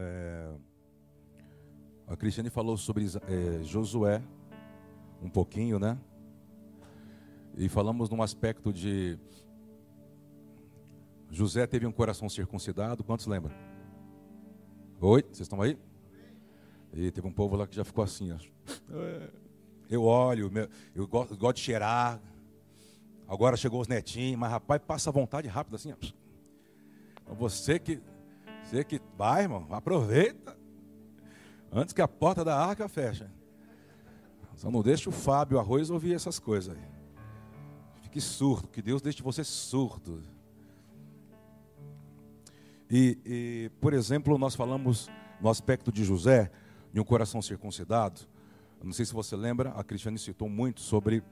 [0.00, 0.48] É,
[2.06, 4.22] a Cristiane falou sobre é, Josué,
[5.20, 5.98] um pouquinho, né?
[7.56, 9.18] E falamos num aspecto de.
[11.30, 13.52] José teve um coração circuncidado, quantos lembram?
[15.00, 15.76] Oi, vocês estão aí?
[16.92, 18.38] E teve um povo lá que já ficou assim, ó.
[19.90, 20.50] Eu olho,
[20.94, 22.20] eu gosto, gosto de cheirar.
[23.26, 25.92] Agora chegou os netinhos, mas rapaz, passa a vontade rápido assim.
[27.26, 27.34] Ó.
[27.34, 28.00] Você que,
[28.68, 30.56] você que vai, irmão, aproveita.
[31.72, 33.24] Antes que a porta da arca feche.
[34.56, 36.82] Só não deixe o Fábio Arroz ouvir essas coisas aí.
[38.02, 40.22] Fique surdo, que Deus deixe você surdo.
[42.90, 45.08] E, e, por exemplo, nós falamos
[45.40, 46.50] no aspecto de José,
[46.92, 48.20] de um coração circuncidado.
[48.82, 51.22] Não sei se você lembra, a Cristiane citou muito sobre.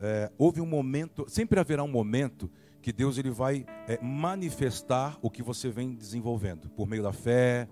[0.00, 2.50] É, houve um momento, sempre haverá um momento
[2.80, 7.68] que Deus ele vai é, manifestar o que você vem desenvolvendo por meio da fé,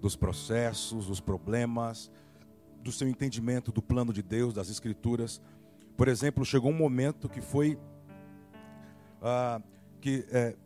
[0.00, 2.10] dos processos, dos problemas,
[2.82, 5.40] do seu entendimento do plano de Deus, das Escrituras.
[5.96, 7.78] Por exemplo, chegou um momento que foi
[9.22, 9.60] ah,
[10.00, 10.56] que é,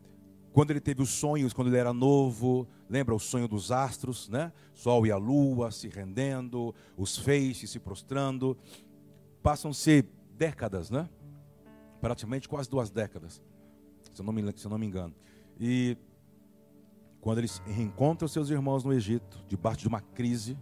[0.53, 4.51] quando ele teve os sonhos, quando ele era novo, lembra o sonho dos astros, né?
[4.73, 8.57] Sol e a lua se rendendo, os feixes se prostrando.
[9.41, 10.05] Passam-se
[10.37, 11.09] décadas, né?
[12.01, 13.41] Praticamente quase duas décadas,
[14.13, 15.13] se eu não me, se eu não me engano.
[15.59, 15.97] E
[17.19, 20.57] quando ele reencontra os seus irmãos no Egito, debaixo de uma crise,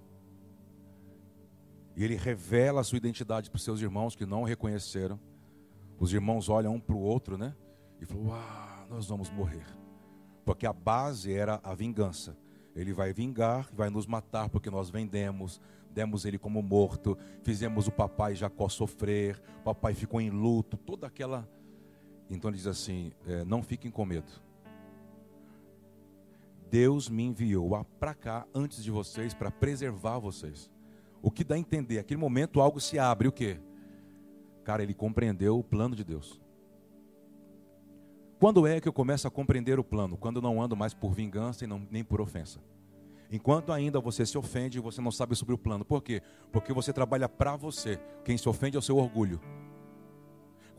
[1.96, 5.20] e ele revela a sua identidade para os seus irmãos que não o reconheceram.
[6.00, 7.54] Os irmãos olham um para o outro, né?
[8.00, 9.66] E falam: Ah, nós vamos morrer.
[10.46, 12.38] Porque a base era a vingança.
[12.74, 15.60] Ele vai vingar, vai nos matar porque nós vendemos,
[15.92, 21.06] demos ele como morto, fizemos o papai Jacó sofrer, o papai ficou em luto, toda
[21.06, 21.50] aquela.
[22.30, 24.32] Então ele diz assim: é, não fiquem com medo.
[26.70, 30.70] Deus me enviou para cá antes de vocês para preservar vocês.
[31.22, 32.00] O que dá a entender?
[32.00, 33.60] Aquele momento algo se abre, o quê?
[34.64, 36.40] Cara, ele compreendeu o plano de Deus.
[38.40, 40.16] Quando é que eu começo a compreender o plano?
[40.16, 42.62] Quando não ando mais por vingança e não, nem por ofensa.
[43.32, 45.84] Enquanto ainda você se ofende e você não sabe sobre o plano.
[45.84, 46.22] Por quê?
[46.52, 48.00] Porque você trabalha para você.
[48.24, 49.42] Quem se ofende é o seu orgulho.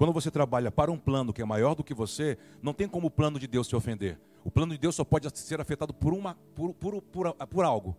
[0.00, 3.08] Quando você trabalha para um plano que é maior do que você, não tem como
[3.08, 4.18] o plano de Deus te ofender.
[4.42, 7.94] O plano de Deus só pode ser afetado por, uma, por, por, por, por algo: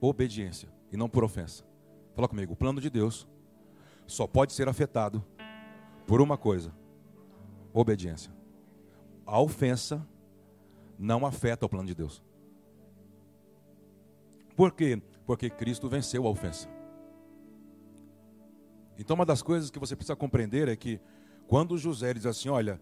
[0.00, 1.66] obediência e não por ofensa.
[2.14, 3.28] Fala comigo: o plano de Deus
[4.06, 5.22] só pode ser afetado
[6.06, 6.74] por uma coisa:
[7.74, 8.32] obediência.
[9.26, 10.08] A ofensa
[10.98, 12.22] não afeta o plano de Deus.
[14.56, 15.02] Por quê?
[15.26, 16.79] Porque Cristo venceu a ofensa.
[19.00, 21.00] Então, uma das coisas que você precisa compreender é que
[21.48, 22.78] quando José diz assim: Olha,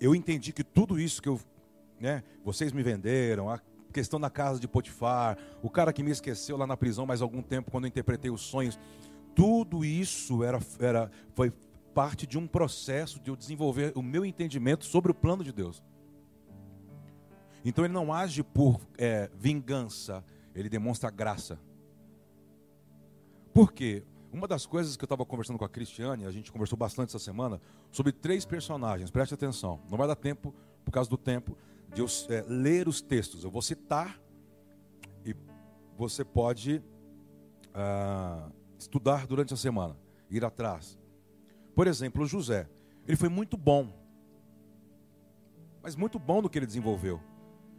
[0.00, 1.40] eu entendi que tudo isso que eu,
[2.00, 3.60] né, vocês me venderam, a
[3.92, 7.42] questão da casa de Potifar, o cara que me esqueceu lá na prisão mais algum
[7.42, 8.78] tempo quando eu interpretei os sonhos,
[9.34, 11.52] tudo isso era, era foi
[11.92, 15.82] parte de um processo de eu desenvolver o meu entendimento sobre o plano de Deus.
[17.64, 21.58] Então ele não age por é, vingança, ele demonstra graça.
[23.52, 24.04] Por quê?
[24.32, 27.18] Uma das coisas que eu estava conversando com a Cristiane, a gente conversou bastante essa
[27.18, 29.80] semana, sobre três personagens, preste atenção.
[29.90, 31.56] Não vai dar tempo, por causa do tempo,
[31.94, 33.44] de eu é, ler os textos.
[33.44, 34.20] Eu vou citar
[35.24, 35.34] e
[35.96, 36.82] você pode
[37.72, 39.96] ah, estudar durante a semana,
[40.30, 40.98] ir atrás.
[41.74, 42.68] Por exemplo, José.
[43.06, 43.90] Ele foi muito bom.
[45.82, 47.20] Mas muito bom no que ele desenvolveu.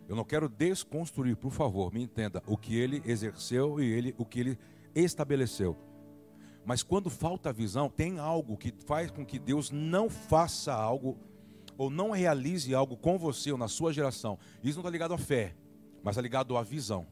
[0.08, 4.26] Eu não quero desconstruir, por favor, me entenda, o que ele exerceu e ele, o
[4.26, 4.60] que ele
[4.96, 5.78] estabeleceu.
[6.66, 11.18] Mas quando falta visão, tem algo que faz com que Deus não faça algo
[11.78, 14.38] ou não realize algo com você ou na sua geração.
[14.64, 15.56] Isso não está ligado à fé,
[16.04, 17.08] mas está ligado à visão.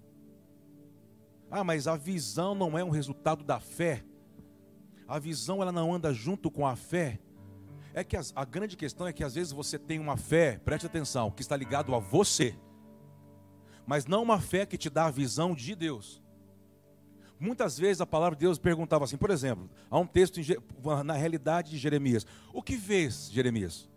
[1.49, 4.03] Ah, mas a visão não é um resultado da fé
[5.07, 7.19] a visão ela não anda junto com a fé.
[7.93, 11.31] É que a grande questão é que às vezes você tem uma fé, preste atenção,
[11.31, 12.55] que está ligado a você,
[13.87, 16.21] mas não uma fé que te dá a visão de Deus.
[17.39, 20.39] Muitas vezes a palavra de Deus perguntava assim, por exemplo, há um texto
[21.05, 23.87] na realidade de Jeremias: O que vês, Jeremias?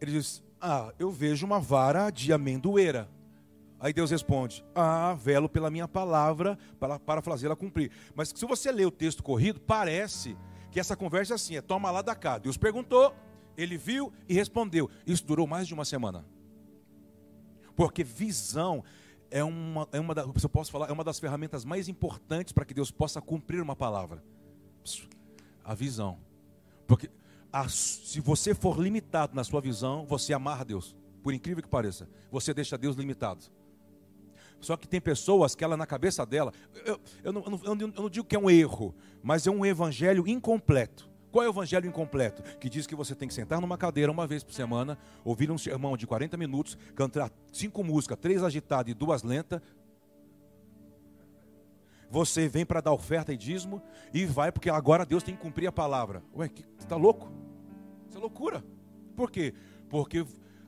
[0.00, 3.08] Ele diz: Ah, eu vejo uma vara de amendoeira.
[3.78, 7.90] Aí Deus responde: Ah, velo pela minha palavra para, para fazê-la cumprir.
[8.14, 10.36] Mas se você ler o texto corrido, parece
[10.70, 12.38] que essa conversa é assim: é toma lá da cá.
[12.38, 13.14] Deus perguntou,
[13.56, 14.90] ele viu e respondeu.
[15.06, 16.24] Isso durou mais de uma semana.
[17.74, 18.82] Porque visão
[19.30, 22.52] é uma, é uma da, se eu posso falar, é uma das ferramentas mais importantes
[22.52, 24.22] para que Deus possa cumprir uma palavra.
[25.64, 26.18] A visão.
[26.86, 27.10] Porque
[27.52, 30.94] a, se você for limitado na sua visão, você amarra Deus.
[31.22, 33.44] Por incrível que pareça, você deixa Deus limitado.
[34.60, 36.52] Só que tem pessoas que ela na cabeça dela,
[36.84, 39.66] eu, eu, não, eu, não, eu não digo que é um erro, mas é um
[39.66, 41.10] evangelho incompleto.
[41.30, 42.42] Qual é o evangelho incompleto?
[42.58, 45.58] Que diz que você tem que sentar numa cadeira uma vez por semana, ouvir um
[45.58, 49.60] sermão de 40 minutos, cantar cinco músicas, três agitadas e duas lentas.
[52.08, 53.82] Você vem para dar oferta e dízimo
[54.14, 56.22] e vai porque agora Deus tem que cumprir a palavra.
[56.34, 57.30] Ué, você está louco?
[58.08, 58.64] Isso é loucura.
[59.16, 59.52] Por quê?
[59.88, 60.24] Porque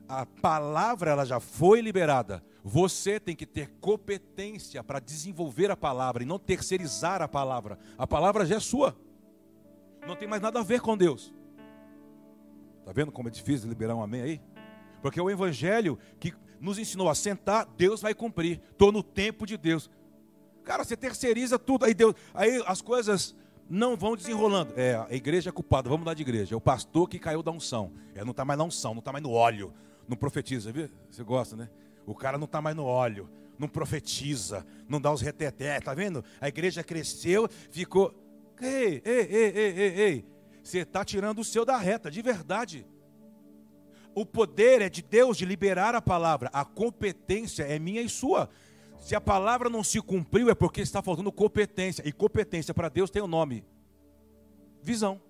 [0.07, 2.43] a palavra ela já foi liberada.
[2.63, 7.79] Você tem que ter competência para desenvolver a palavra e não terceirizar a palavra.
[7.97, 8.97] A palavra já é sua.
[10.07, 11.33] Não tem mais nada a ver com Deus.
[12.79, 14.41] Está vendo como é difícil liberar um amém aí?
[15.01, 18.61] Porque é o evangelho que nos ensinou a sentar, Deus vai cumprir.
[18.71, 19.89] Estou no tempo de Deus.
[20.63, 23.35] Cara, você terceiriza tudo, aí Deus, aí as coisas
[23.69, 24.73] não vão desenrolando.
[24.75, 26.55] É, a igreja é culpada, vamos mudar de igreja.
[26.55, 27.93] É o pastor que caiu da unção.
[28.13, 29.73] É, não está mais na unção, não está mais no óleo
[30.09, 30.89] não profetiza, viu?
[31.09, 31.69] Você gosta, né?
[32.05, 33.29] O cara não está mais no óleo,
[33.59, 36.25] não profetiza, não dá os reteté, tá vendo?
[36.41, 38.15] A igreja cresceu, ficou.
[38.61, 40.25] Ei, ei, ei, ei, ei, ei.
[40.63, 42.85] Você está tirando o seu da reta, de verdade.
[44.13, 48.49] O poder é de Deus de liberar a palavra, a competência é minha e sua.
[48.99, 52.03] Se a palavra não se cumpriu, é porque está faltando competência.
[52.05, 53.65] E competência para Deus tem o um nome:
[54.81, 55.21] visão.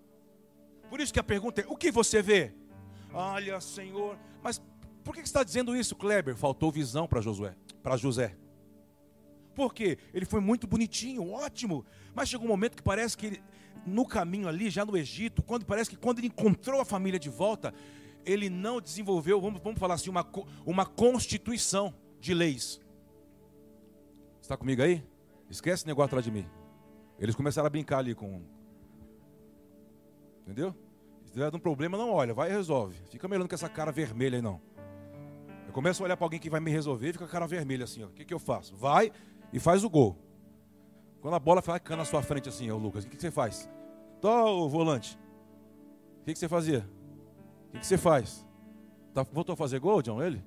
[0.90, 2.52] Por isso que a pergunta é: o que você vê?
[3.14, 4.62] Olha, Senhor, mas
[5.04, 6.36] por que está dizendo isso, Kleber?
[6.36, 8.36] Faltou visão para Josué, para José.
[9.56, 9.98] Por quê?
[10.14, 11.86] Ele foi muito bonitinho, ótimo.
[12.14, 13.44] Mas chegou um momento que parece que ele,
[13.86, 17.30] no caminho ali, já no Egito, quando parece que quando ele encontrou a família de
[17.30, 17.74] volta,
[18.26, 20.28] ele não desenvolveu, vamos, vamos falar assim, uma,
[20.66, 22.80] uma constituição de leis.
[24.42, 25.04] Está comigo aí?
[25.50, 26.48] Esquece esse negócio atrás de mim.
[27.20, 28.42] Eles começaram a brincar ali com.
[30.42, 30.76] Entendeu?
[31.26, 32.98] Se tiver um problema, não olha, vai e resolve.
[33.10, 34.62] Fica me olhando com essa cara vermelha aí, não.
[35.68, 38.04] Eu começo a olhar para alguém que vai me resolver, fica a cara vermelha assim,
[38.04, 38.08] ó.
[38.08, 38.76] O que, que eu faço?
[38.76, 39.12] Vai
[39.52, 40.18] e faz o gol.
[41.22, 43.70] Quando a bola fica na sua frente assim, ó, Lucas, o que, você faz?
[44.22, 45.20] Tô, o volante.
[46.22, 46.90] O que, você fazia?
[47.70, 48.46] O que, você faz?
[49.14, 50.44] Tá, voltou a fazer gol, John, ele?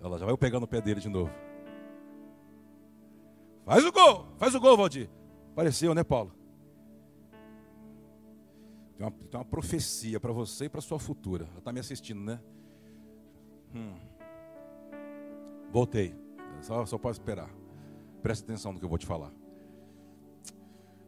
[0.00, 1.30] Ela já vai pegando o pé dele de novo.
[3.64, 4.26] Faz o gol!
[4.36, 5.08] Faz o gol, Valdir.
[5.54, 6.32] Pareceu, né, Paulo?
[8.96, 11.46] Tem uma, tem uma profecia para você e para sua futura.
[11.50, 12.40] Ela está me assistindo, né?
[13.74, 13.94] Hum.
[15.72, 16.14] Voltei.
[16.60, 17.61] Só, só pode esperar.
[18.22, 19.32] Preste atenção no que eu vou te falar.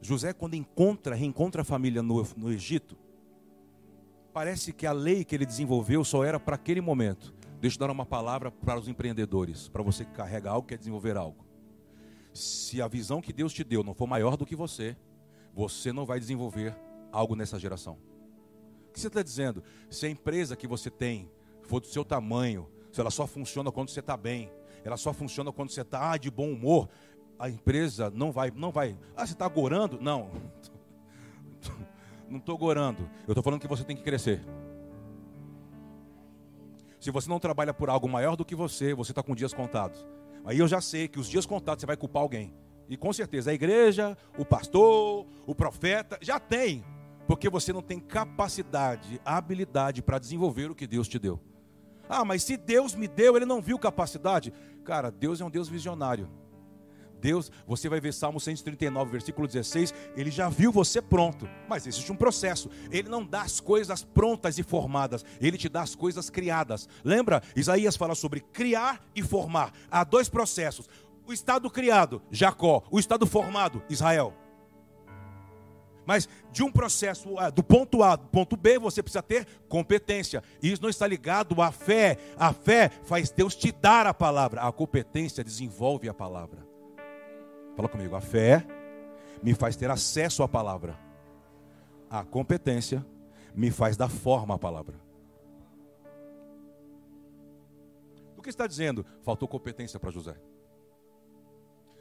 [0.00, 2.96] José, quando encontra, reencontra a família no, no Egito,
[4.32, 7.32] parece que a lei que ele desenvolveu só era para aquele momento.
[7.60, 11.16] Deixa eu dar uma palavra para os empreendedores, para você que carrega algo, quer desenvolver
[11.16, 11.46] algo.
[12.34, 14.96] Se a visão que Deus te deu não for maior do que você,
[15.54, 16.76] você não vai desenvolver
[17.10, 17.96] algo nessa geração.
[18.88, 19.62] O que você está dizendo?
[19.88, 21.30] Se a empresa que você tem
[21.62, 22.68] for do seu tamanho,
[23.00, 24.50] ela só funciona quando você está bem,
[24.84, 26.88] ela só funciona quando você está ah, de bom humor,
[27.38, 28.96] a empresa não vai, não vai.
[29.16, 30.00] Ah, você está gorando?
[30.00, 30.30] Não,
[32.28, 33.08] não estou gorando.
[33.26, 34.40] Eu estou falando que você tem que crescer.
[37.00, 40.06] Se você não trabalha por algo maior do que você, você está com dias contados.
[40.44, 42.54] Aí eu já sei que os dias contados você vai culpar alguém.
[42.88, 46.84] E com certeza a igreja, o pastor, o profeta, já tem
[47.26, 51.40] porque você não tem capacidade, habilidade para desenvolver o que Deus te deu.
[52.08, 54.52] Ah, mas se Deus me deu, ele não viu capacidade.
[54.84, 56.28] Cara, Deus é um Deus visionário.
[57.24, 62.12] Deus, você vai ver Salmo 139, versículo 16, ele já viu você pronto, mas existe
[62.12, 62.68] um processo.
[62.90, 66.86] Ele não dá as coisas prontas e formadas, ele te dá as coisas criadas.
[67.02, 67.42] Lembra?
[67.56, 69.72] Isaías fala sobre criar e formar.
[69.90, 70.86] Há dois processos:
[71.26, 74.34] o estado criado, Jacó, o estado formado, Israel.
[76.06, 80.42] Mas de um processo do ponto A do ponto B, você precisa ter competência.
[80.62, 82.18] Isso não está ligado à fé.
[82.36, 84.60] A fé faz Deus te dar a palavra.
[84.60, 86.66] A competência desenvolve a palavra.
[87.76, 88.14] Fala comigo.
[88.14, 88.64] A fé
[89.42, 90.98] me faz ter acesso à palavra.
[92.10, 93.04] A competência
[93.54, 94.94] me faz dar forma à palavra.
[98.36, 99.06] O que está dizendo?
[99.22, 100.36] Faltou competência para José.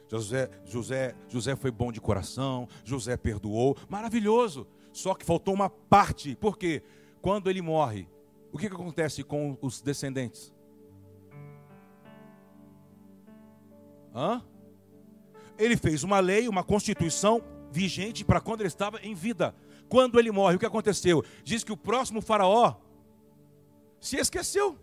[0.08, 4.66] José, José, José foi bom de coração, José perdoou, maravilhoso.
[4.92, 6.82] Só que faltou uma parte, porque
[7.20, 8.08] quando ele morre,
[8.52, 10.54] o que, que acontece com os descendentes?
[14.14, 14.42] Hã?
[15.58, 17.42] Ele fez uma lei, uma constituição
[17.72, 19.54] vigente para quando ele estava em vida.
[19.88, 21.24] Quando ele morre, o que aconteceu?
[21.42, 22.76] Diz que o próximo faraó
[24.00, 24.78] se esqueceu.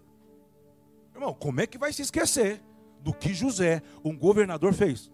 [1.14, 2.62] Irmão, como é que vai se esquecer
[3.02, 5.12] do que José, um governador, fez?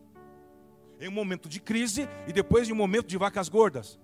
[0.99, 3.99] em um momento de crise e depois de um momento de vacas gordas.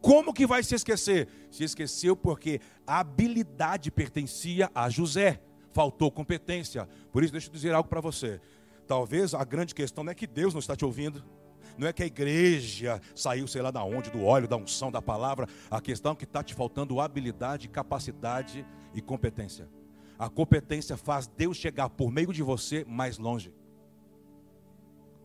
[0.00, 1.28] Como que vai se esquecer?
[1.50, 5.40] Se esqueceu porque a habilidade pertencia a José,
[5.72, 6.88] faltou competência.
[7.10, 8.40] Por isso, deixa eu dizer algo para você.
[8.86, 11.24] Talvez a grande questão não é que Deus não está te ouvindo.
[11.78, 15.00] Não é que a igreja saiu, sei lá da onde, do óleo, da unção, da
[15.00, 15.48] palavra.
[15.70, 19.66] A questão é que está te faltando habilidade, capacidade e competência.
[20.18, 23.52] A competência faz Deus chegar por meio de você mais longe.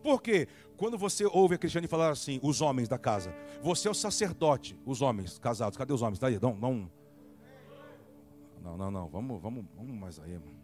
[0.02, 0.48] Por quê?
[0.76, 4.78] Quando você ouve a Cristiane falar assim, os homens da casa, você é o sacerdote,
[4.86, 6.16] os homens casados, cadê os homens?
[6.16, 6.90] Está aí, não, não.
[8.62, 10.58] Não, não, não, vamos, vamos, vamos mais aí, mano.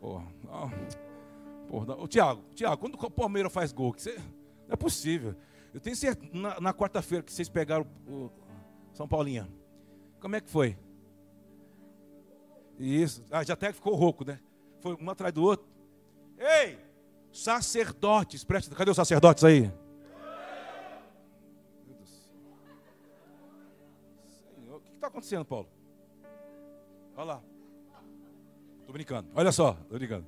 [0.00, 2.06] Porra, não.
[2.06, 4.16] Tiago, Tiago, quando o Palmeiras faz gol, que você,
[4.66, 5.34] não é possível.
[5.72, 8.30] Eu tenho certeza, na, na quarta-feira que vocês pegaram o
[8.92, 9.48] São Paulinha,
[10.20, 10.76] como é que foi?
[12.78, 14.40] Isso, ah, já até ficou rouco, né?
[14.80, 15.66] Foi um atrás do outro.
[16.38, 16.78] Ei,
[17.32, 19.72] sacerdotes, presta, cadê os sacerdotes aí?
[24.54, 25.68] Senhor, o que está acontecendo, Paulo?
[27.16, 27.42] Olha lá.
[28.80, 29.30] Estou brincando.
[29.34, 30.26] Olha só, estou brincando.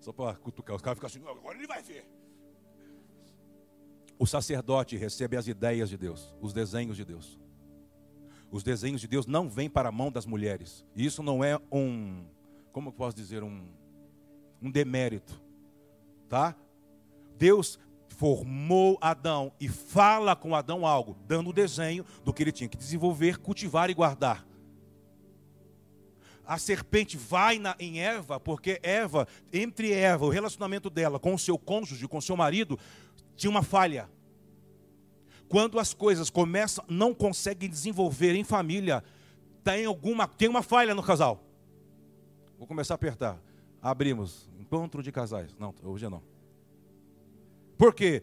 [0.00, 0.76] Só para cutucar.
[0.76, 2.08] Os caras ficam assim, agora ele vai ver.
[4.18, 7.38] O sacerdote recebe as ideias de Deus, os desenhos de Deus.
[8.50, 10.84] Os desenhos de Deus não vêm para a mão das mulheres.
[10.94, 12.24] Isso não é um,
[12.72, 13.66] como eu posso dizer, um,
[14.62, 15.40] um demérito.
[16.28, 16.54] Tá?
[17.36, 22.68] Deus formou Adão e fala com Adão algo, dando o desenho do que ele tinha
[22.68, 24.46] que desenvolver, cultivar e guardar.
[26.46, 31.38] A serpente vai na, em Eva, porque Eva, entre Eva, o relacionamento dela com o
[31.38, 32.78] seu cônjuge, com o seu marido,
[33.34, 34.08] tinha uma falha.
[35.48, 39.02] Quando as coisas começam, não conseguem desenvolver em família,
[39.62, 41.42] tem alguma, tem uma falha no casal.
[42.58, 43.38] Vou começar a apertar.
[43.80, 45.54] Abrimos encontro de casais.
[45.58, 46.22] Não, hoje não.
[47.78, 48.22] Por quê?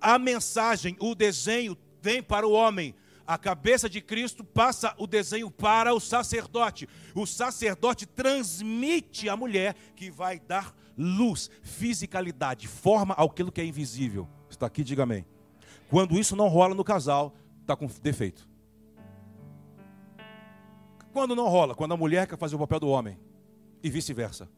[0.00, 2.94] A mensagem, o desenho vem para o homem.
[3.26, 6.88] A cabeça de Cristo passa o desenho para o sacerdote.
[7.14, 14.26] O sacerdote transmite à mulher que vai dar luz, fisicalidade, forma àquilo que é invisível.
[14.48, 15.26] Está aqui, diga amém.
[15.88, 18.48] Quando isso não rola no casal, está com defeito.
[21.12, 23.18] Quando não rola, quando a mulher quer fazer o papel do homem,
[23.82, 24.48] e vice-versa.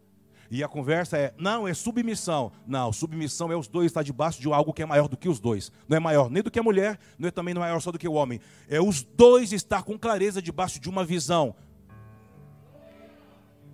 [0.50, 2.50] E a conversa é: não, é submissão.
[2.66, 5.38] Não, submissão é os dois estar debaixo de algo que é maior do que os
[5.38, 5.70] dois.
[5.88, 8.08] Não é maior nem do que a mulher, não é também maior só do que
[8.08, 8.40] o homem.
[8.68, 11.54] É os dois estar com clareza debaixo de uma visão.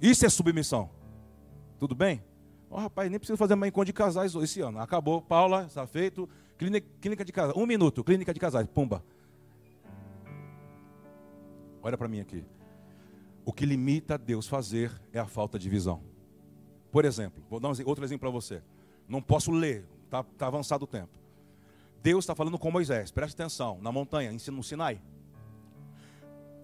[0.02, 0.90] Isso é submissão.
[1.78, 2.22] Tudo bem?
[2.68, 4.78] Oh, rapaz, nem precisa fazer mais encontro de casais esse ano.
[4.78, 6.28] Acabou, Paula, está feito.
[6.58, 7.56] Clínica, clínica de casais.
[7.56, 8.66] Um minuto, clínica de casais.
[8.66, 9.04] Pumba.
[11.82, 12.44] Olha para mim aqui.
[13.44, 16.02] O que limita Deus fazer é a falta de visão.
[16.90, 18.62] Por exemplo, vou dar um, outro exemplo para você.
[19.08, 21.16] Não posso ler, está tá avançado o tempo.
[22.02, 25.00] Deus está falando com Moisés, preste atenção, na montanha, no Sinai.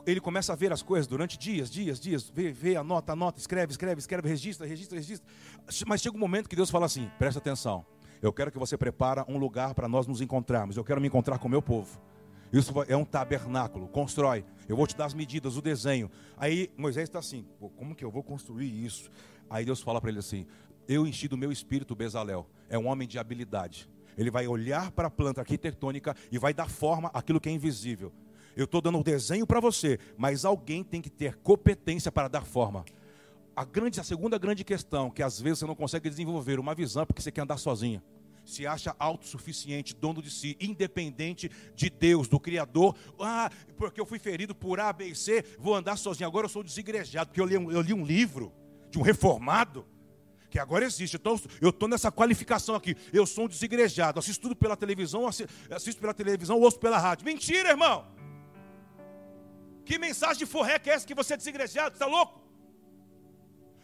[0.04, 3.70] Ele começa a ver as coisas durante dias, dias, dias, vê, vê, anota, anota, escreve,
[3.70, 5.28] escreve, escreve, registra, registra, registra.
[5.86, 7.84] Mas chega um momento que Deus fala assim: presta atenção,
[8.22, 10.76] eu quero que você prepare um lugar para nós nos encontrarmos.
[10.76, 12.00] Eu quero me encontrar com o meu povo.
[12.52, 14.44] Isso é um tabernáculo, constrói.
[14.68, 16.08] Eu vou te dar as medidas, o desenho.
[16.36, 17.44] Aí Moisés está assim:
[17.76, 19.10] como que eu vou construir isso?
[19.50, 20.46] Aí Deus fala para ele assim:
[20.86, 22.48] Eu enchi do meu espírito Bezalel.
[22.68, 23.90] É um homem de habilidade.
[24.16, 28.12] Ele vai olhar para a planta arquitetônica e vai dar forma àquilo que é invisível.
[28.54, 32.28] Eu estou dando o um desenho para você, mas alguém tem que ter competência para
[32.28, 32.84] dar forma
[33.54, 37.06] a, grande, a segunda grande questão, que às vezes você não consegue desenvolver uma visão
[37.06, 38.02] porque você quer andar sozinha.
[38.44, 42.96] Se acha autossuficiente, dono de si, independente de Deus, do Criador.
[43.20, 46.26] Ah, porque eu fui ferido por A, B e C, vou andar sozinho.
[46.28, 48.52] Agora eu sou desigrejado, porque eu li, eu li um livro
[48.90, 49.86] de um reformado
[50.50, 51.16] que agora existe.
[51.16, 52.96] Então, eu estou nessa qualificação aqui.
[53.12, 54.18] Eu sou um desigrejado.
[54.18, 57.24] Assisto tudo pela televisão, assisto pela televisão, ouço pela rádio.
[57.24, 58.06] Mentira, irmão!
[59.84, 61.94] Que mensagem de forré que é essa que você é desigrejado?
[61.94, 62.41] Está louco?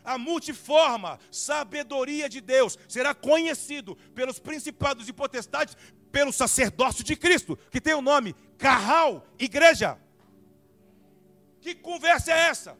[0.08, 5.76] A multiforma sabedoria de Deus será conhecido pelos principados e potestades,
[6.10, 9.98] pelo sacerdócio de Cristo, que tem o nome Carral, igreja.
[11.60, 12.76] Que conversa é essa?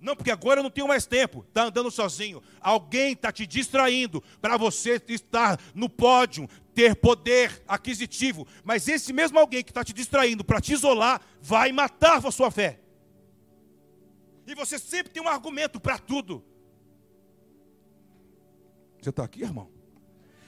[0.00, 1.44] Não, porque agora eu não tenho mais tempo.
[1.48, 2.42] Está andando sozinho.
[2.60, 8.46] Alguém está te distraindo para você estar no pódio, ter poder aquisitivo.
[8.64, 12.50] Mas esse mesmo alguém que está te distraindo para te isolar, vai matar a sua
[12.50, 12.80] fé.
[14.46, 16.42] E você sempre tem um argumento para tudo.
[19.00, 19.68] Você está aqui, irmão?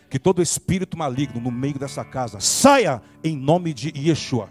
[0.09, 4.49] Que todo espírito maligno no meio dessa casa saia em nome de Yeshua.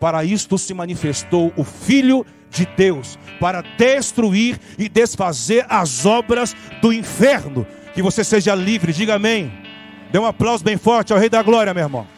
[0.00, 6.92] Para isto se manifestou o Filho de Deus, para destruir e desfazer as obras do
[6.92, 7.66] inferno.
[7.94, 9.52] Que você seja livre, diga amém.
[10.12, 12.13] Dê um aplauso bem forte ao Rei da Glória, meu irmão.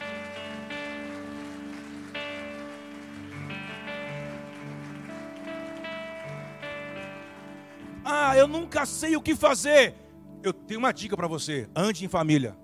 [8.36, 9.94] Eu nunca sei o que fazer.
[10.42, 12.56] Eu tenho uma dica para você: ande em família.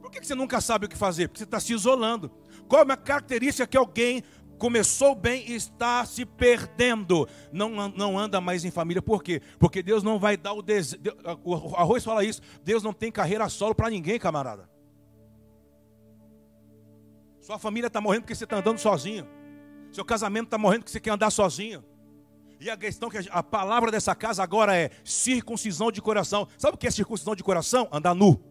[0.00, 1.28] Por que você nunca sabe o que fazer?
[1.28, 2.30] Porque você está se isolando.
[2.68, 4.22] Qual é a característica que alguém
[4.56, 7.28] começou bem e está se perdendo?
[7.52, 9.02] Não, não anda mais em família.
[9.02, 9.42] Por quê?
[9.58, 11.02] Porque Deus não vai dar o desejo.
[11.42, 12.40] O arroz fala isso.
[12.62, 14.70] Deus não tem carreira solo para ninguém, camarada.
[17.40, 19.26] Sua família está morrendo porque você está andando sozinho.
[19.92, 21.84] Seu casamento está morrendo porque você quer andar sozinho.
[22.58, 26.48] E a questão que a palavra dessa casa agora é circuncisão de coração.
[26.56, 27.88] Sabe o que é circuncisão de coração?
[27.92, 28.42] Andar nu.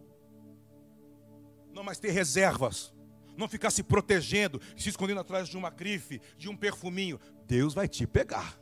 [1.72, 2.94] Não mais ter reservas.
[3.36, 7.20] Não ficar se protegendo, se escondendo atrás de uma grife, de um perfuminho.
[7.46, 8.58] Deus vai te pegar.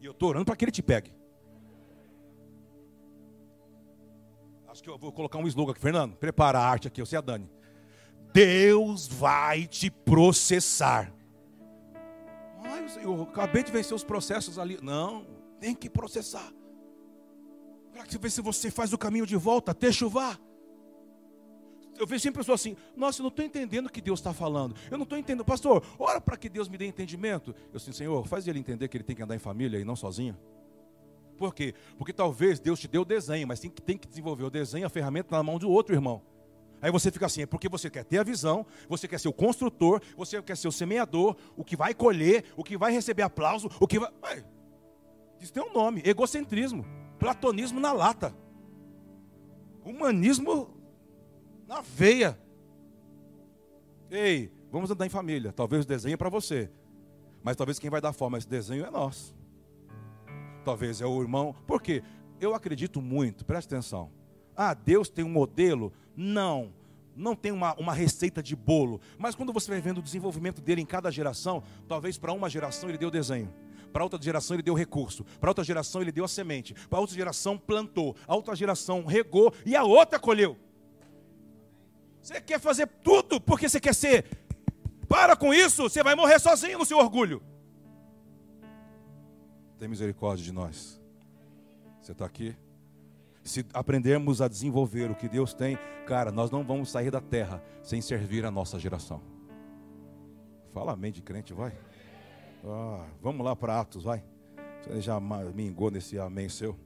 [0.00, 1.14] E eu estou orando para que Ele te pegue.
[4.66, 5.80] Acho que eu vou colocar um slogan aqui.
[5.80, 7.50] Fernando, prepara a arte aqui, você é a Dani.
[8.32, 11.12] Deus vai te processar.
[13.02, 14.78] Eu acabei de vencer os processos ali.
[14.82, 15.26] Não,
[15.58, 16.52] tem que processar.
[17.92, 20.38] Para ver se você faz o caminho de volta até chuvar.
[21.98, 24.74] Eu vejo sempre pessoas assim, nossa, eu não estou entendendo o que Deus está falando.
[24.90, 27.54] Eu não estou entendendo, pastor, ora para que Deus me dê entendimento.
[27.70, 29.94] Eu assim, Senhor, faz ele entender que ele tem que andar em família e não
[29.94, 30.34] sozinho.
[31.36, 31.74] Por quê?
[31.98, 34.86] Porque talvez Deus te deu o desenho, mas tem que, tem que desenvolver o desenho,
[34.86, 36.22] a ferramenta na mão de outro irmão.
[36.82, 39.32] Aí você fica assim, é porque você quer ter a visão, você quer ser o
[39.32, 43.70] construtor, você quer ser o semeador, o que vai colher, o que vai receber aplauso,
[43.78, 44.10] o que vai.
[44.22, 44.44] Ué,
[45.40, 46.84] isso tem um nome: egocentrismo,
[47.18, 48.34] platonismo na lata,
[49.84, 50.70] humanismo
[51.66, 52.38] na veia.
[54.10, 55.52] Ei, vamos andar em família.
[55.52, 56.70] Talvez o desenho é para você,
[57.42, 59.34] mas talvez quem vai dar forma a esse desenho é nós.
[60.64, 61.54] Talvez é o irmão.
[61.66, 62.02] Por quê?
[62.40, 64.10] Eu acredito muito, preste atenção.
[64.56, 65.92] Ah, Deus tem um modelo?
[66.20, 66.70] Não.
[67.16, 69.00] Não tem uma, uma receita de bolo.
[69.16, 72.90] Mas quando você vai vendo o desenvolvimento dele em cada geração, talvez para uma geração
[72.90, 73.50] ele deu desenho.
[73.90, 75.24] Para outra geração ele deu recurso.
[75.40, 76.74] Para outra geração ele deu a semente.
[76.90, 78.14] Para outra geração plantou.
[78.28, 79.50] A outra geração regou.
[79.64, 80.58] E a outra colheu.
[82.20, 84.26] Você quer fazer tudo porque você quer ser.
[85.08, 87.42] Para com isso, você vai morrer sozinho no seu orgulho.
[89.78, 91.00] Tem misericórdia de nós.
[92.02, 92.54] Você está aqui?
[93.42, 97.62] Se aprendermos a desenvolver o que Deus tem, cara, nós não vamos sair da terra
[97.82, 99.22] sem servir a nossa geração.
[100.72, 101.72] Fala amém de crente, vai.
[102.64, 104.22] Ah, vamos lá para Atos, vai.
[104.82, 106.78] Você já me engou nesse amém seu.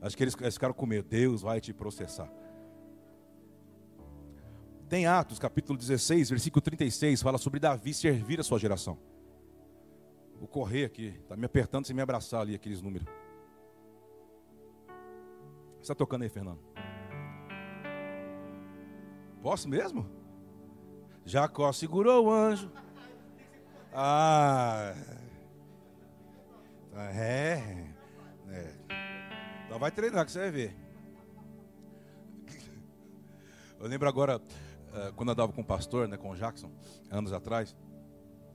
[0.00, 1.08] Acho que eles, eles ficaram com medo.
[1.08, 2.30] Deus vai te processar.
[4.88, 8.98] Tem Atos, capítulo 16, versículo 36, fala sobre Davi servir a sua geração.
[10.38, 13.08] Vou correr aqui, está me apertando sem me abraçar ali, aqueles números
[15.84, 16.58] está tocando aí, Fernando?
[19.42, 20.06] Posso mesmo?
[21.24, 22.70] Jacó segurou o anjo.
[23.92, 24.94] Ah.
[26.96, 27.86] É.
[28.48, 28.74] é.
[29.66, 30.76] Então vai treinar que você vai ver.
[33.78, 34.40] Eu lembro agora,
[34.94, 36.70] eh, quando eu andava com o pastor, né, com o Jackson,
[37.10, 37.76] anos atrás.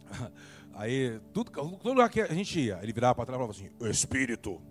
[0.74, 3.92] Aí, tudo, todo lugar que a gente ia, ele virava para trás e falava assim:
[3.92, 4.62] Espírito.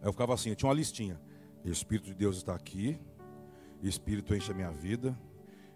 [0.00, 1.18] Aí eu ficava assim, eu tinha uma listinha.
[1.64, 2.98] Espírito de Deus está aqui.
[3.82, 5.18] Espírito enche a minha vida.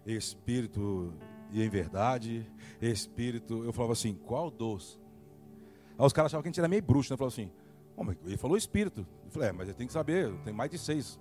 [0.05, 1.13] Espírito
[1.51, 2.45] e em verdade.
[2.81, 3.63] Espírito.
[3.63, 4.99] Eu falava assim: qual doce?
[5.97, 7.15] Aí os caras achavam que a gente era meio bruxo, né?
[7.15, 7.51] Eu falava assim:
[7.95, 9.05] oh, ele falou Espírito.
[9.25, 11.19] Eu falei: é, mas ele tem que saber, tem mais de seis.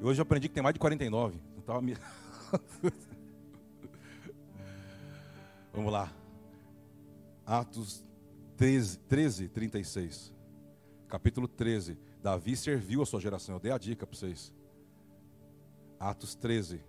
[0.00, 1.38] E hoje eu aprendi que tem mais de 49.
[1.56, 1.96] Eu tava me...
[5.72, 6.12] Vamos lá.
[7.44, 8.02] Atos
[8.56, 10.34] 13, 13, 36.
[11.08, 11.98] Capítulo 13.
[12.26, 13.54] Davi serviu a sua geração.
[13.54, 14.52] Eu dei a dica para vocês.
[15.96, 16.80] Atos 13.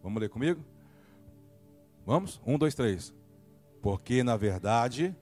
[0.00, 0.64] Vamos ler comigo?
[2.06, 2.40] Vamos?
[2.46, 3.12] Um, dois, três.
[3.82, 5.12] Porque, na verdade,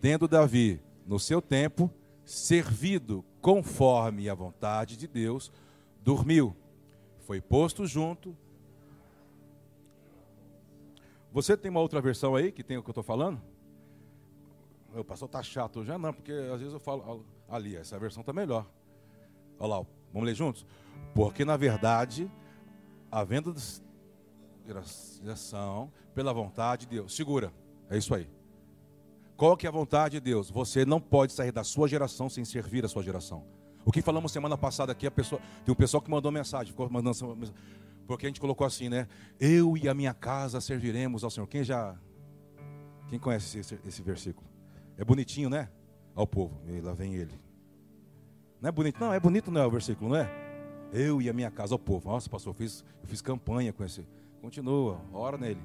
[0.00, 1.90] tendo Davi, no seu tempo,
[2.24, 5.50] servido conforme a vontade de Deus,
[6.00, 6.54] dormiu.
[7.26, 8.36] Foi posto junto.
[11.32, 13.42] Você tem uma outra versão aí que tem o que eu estou falando?
[14.94, 18.32] O pastor está chato já não, porque às vezes eu falo ali, essa versão está
[18.32, 18.64] melhor.
[19.62, 20.66] Olha lá, vamos ler juntos?
[21.14, 22.28] Porque na verdade,
[23.08, 23.54] havendo
[24.66, 27.14] geração pela vontade de Deus.
[27.14, 27.52] Segura,
[27.88, 28.28] é isso aí.
[29.36, 30.50] Qual que é a vontade de Deus?
[30.50, 33.44] Você não pode sair da sua geração sem servir a sua geração.
[33.84, 36.90] O que falamos semana passada aqui, a pessoa, tem um pessoal que mandou mensagem, ficou
[36.90, 37.38] mandando
[38.04, 39.06] porque a gente colocou assim, né?
[39.38, 41.46] Eu e a minha casa serviremos ao Senhor.
[41.46, 41.96] Quem já,
[43.08, 44.44] quem conhece esse, esse versículo?
[44.96, 45.70] É bonitinho, né?
[46.16, 46.60] Ao povo.
[46.66, 47.51] E lá vem ele.
[48.62, 49.00] Não é bonito?
[49.00, 50.30] Não, é bonito, não é o versículo, não é?
[50.92, 52.08] Eu e a minha casa, o povo.
[52.08, 54.06] Nossa, pastor, eu fiz, eu fiz campanha com esse.
[54.40, 55.60] Continua, ora nele.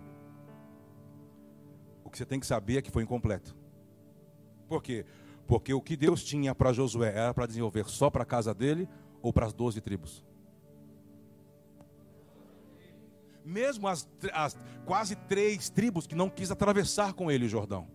[2.03, 3.55] O que você tem que saber é que foi incompleto.
[4.67, 5.05] Por quê?
[5.45, 8.89] Porque o que Deus tinha para Josué era para desenvolver só para a casa dele
[9.21, 10.25] ou para as doze tribos?
[13.45, 17.87] Mesmo as, as, quase três tribos que não quis atravessar com ele o Jordão.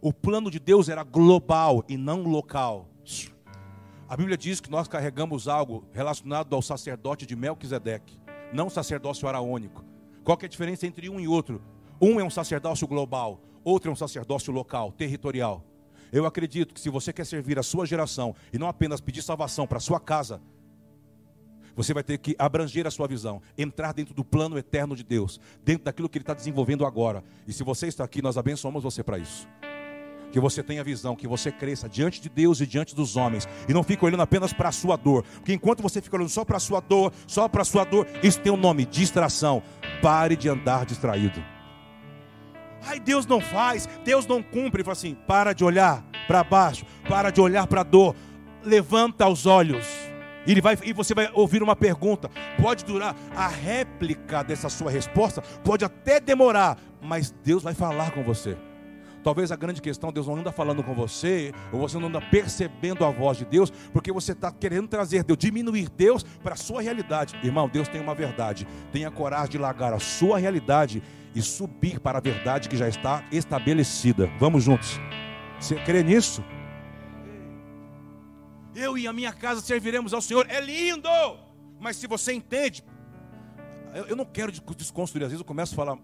[0.00, 2.88] O plano de Deus era global e não local.
[4.08, 8.18] A Bíblia diz que nós carregamos algo relacionado ao sacerdote de Melquisedeque,
[8.50, 9.84] não sacerdócio araônico.
[10.24, 11.60] Qual é a diferença entre um e outro?
[12.00, 15.62] Um é um sacerdócio global, outro é um sacerdócio local, territorial.
[16.10, 19.66] Eu acredito que se você quer servir a sua geração e não apenas pedir salvação
[19.66, 20.40] para a sua casa,
[21.76, 25.38] você vai ter que abranger a sua visão, entrar dentro do plano eterno de Deus,
[25.62, 27.22] dentro daquilo que Ele está desenvolvendo agora.
[27.46, 29.46] E se você está aqui, nós abençoamos você para isso.
[30.30, 33.72] Que você tenha visão, que você cresça diante de Deus e diante dos homens, e
[33.72, 36.58] não fique olhando apenas para a sua dor, porque enquanto você fica olhando só para
[36.58, 39.62] a sua dor, só para a sua dor, isso tem um nome: distração.
[40.02, 41.42] Pare de andar distraído.
[42.86, 44.84] Ai, Deus não faz, Deus não cumpre.
[44.84, 48.14] Fala assim: para de olhar para baixo, para de olhar para a dor,
[48.62, 49.86] levanta os olhos.
[50.46, 52.30] Ele vai, e você vai ouvir uma pergunta.
[52.60, 58.22] Pode durar, a réplica dessa sua resposta pode até demorar, mas Deus vai falar com
[58.22, 58.56] você.
[59.22, 63.04] Talvez a grande questão, Deus não anda falando com você, ou você não anda percebendo
[63.04, 66.80] a voz de Deus, porque você está querendo trazer Deus, diminuir Deus para a sua
[66.80, 67.38] realidade.
[67.42, 68.66] Irmão, Deus tem uma verdade.
[68.92, 71.02] Tenha coragem de largar a sua realidade
[71.34, 74.30] e subir para a verdade que já está estabelecida.
[74.38, 74.98] Vamos juntos.
[75.58, 76.44] Você crê nisso?
[78.74, 80.46] Eu e a minha casa serviremos ao Senhor.
[80.48, 81.08] É lindo!
[81.80, 82.84] Mas se você entende,
[84.08, 85.24] eu não quero desconstruir.
[85.24, 85.98] Às vezes eu começo a falar,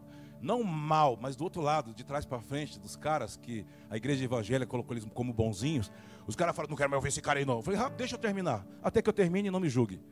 [0.44, 4.22] não mal, mas do outro lado, de trás para frente, dos caras que a igreja
[4.22, 5.90] evangélica colocou eles como bonzinhos.
[6.26, 7.56] Os caras falam, não quero mais ouvir esse cara aí não.
[7.56, 8.64] Eu falei, deixa eu terminar.
[8.82, 10.02] Até que eu termine e não me julgue.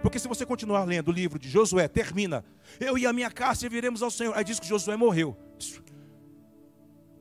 [0.00, 2.44] Porque se você continuar lendo o livro de Josué, termina.
[2.78, 4.32] Eu e a minha casa serviremos ao Senhor.
[4.36, 5.36] Aí diz que Josué morreu.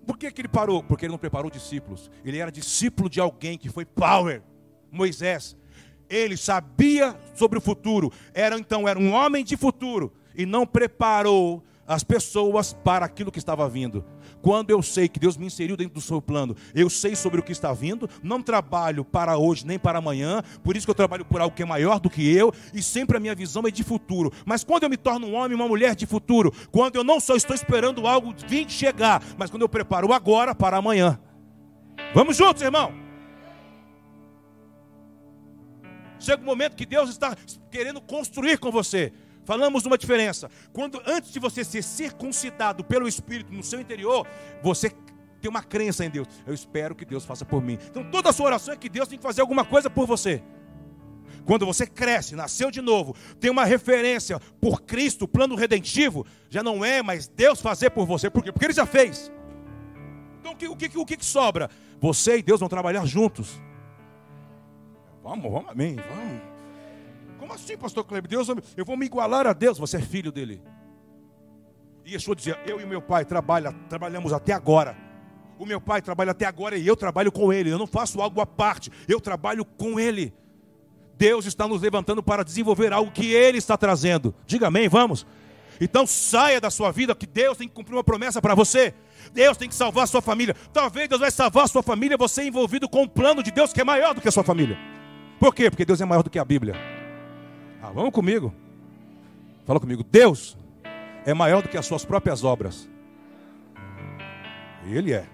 [0.06, 0.84] Por que, que ele parou?
[0.84, 2.10] Porque ele não preparou discípulos.
[2.24, 4.44] Ele era discípulo de alguém que foi power.
[4.92, 5.58] Moisés.
[6.08, 8.12] Ele sabia sobre o futuro.
[8.32, 13.40] Era então era um homem de futuro e não preparou as pessoas para aquilo que
[13.40, 14.06] estava vindo.
[14.44, 17.44] Quando eu sei que Deus me inseriu dentro do seu plano, eu sei sobre o
[17.44, 21.26] que está vindo, não trabalho para hoje nem para amanhã, por isso que eu trabalho
[21.26, 23.84] por algo que é maior do que eu, e sempre a minha visão é de
[23.84, 24.32] futuro.
[24.46, 27.36] Mas quando eu me torno um homem, uma mulher de futuro, quando eu não só
[27.36, 31.20] estou esperando algo vir chegar, mas quando eu preparo agora para amanhã.
[32.14, 32.94] Vamos juntos, irmão.
[36.20, 37.36] Chega um momento que Deus está
[37.72, 39.12] querendo construir com você.
[39.50, 40.48] Falamos uma diferença.
[40.72, 44.28] Quando antes de você ser circuncidado pelo Espírito no seu interior,
[44.62, 44.92] você
[45.42, 46.28] tem uma crença em Deus.
[46.46, 47.80] Eu espero que Deus faça por mim.
[47.90, 50.44] Então toda a sua oração é que Deus tem que fazer alguma coisa por você.
[51.48, 56.86] Quando você cresce, nasceu de novo, tem uma referência por Cristo, plano redentivo, já não
[56.86, 58.30] é mais Deus fazer por você.
[58.30, 58.52] Por quê?
[58.52, 59.32] Porque Ele já fez.
[60.42, 61.72] Então o que, o que, o que sobra?
[62.00, 63.60] Você e Deus vão trabalhar juntos.
[65.24, 66.49] Vamos, vamos, amém, vamos.
[67.50, 68.30] Como assim, pastor Kleber?
[68.30, 70.62] Deus, eu vou me igualar a Deus, você é filho dele.
[72.06, 74.96] E Yeshua dizia: Eu e meu pai trabalha, trabalhamos até agora.
[75.58, 77.72] O meu pai trabalha até agora e eu trabalho com ele.
[77.72, 80.32] Eu não faço algo à parte, eu trabalho com ele.
[81.18, 84.36] Deus está nos levantando para desenvolver algo que ele está trazendo.
[84.46, 85.26] Diga amém, vamos.
[85.82, 88.94] Então saia da sua vida que Deus tem que cumprir uma promessa para você.
[89.34, 90.56] Deus tem que salvar a sua família.
[90.72, 93.82] Talvez Deus vai salvar a sua família, você envolvido com o plano de Deus que
[93.82, 94.78] é maior do que a sua família.
[95.40, 95.72] Por quê?
[95.72, 96.99] Porque Deus é maior do que a Bíblia.
[97.90, 98.54] Ah, vamos comigo.
[99.66, 100.04] Fala comigo.
[100.04, 100.56] Deus
[101.26, 102.88] é maior do que as suas próprias obras.
[104.86, 105.28] Ele é.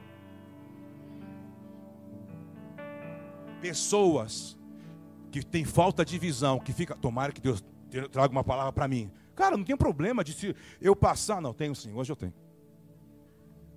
[3.60, 4.58] Pessoas
[5.30, 7.62] que têm falta de visão, que fica, tomara que Deus
[8.10, 9.12] traga uma palavra para mim.
[9.36, 12.34] Cara, não tem problema de se eu passar, não, tenho sim, hoje eu tenho.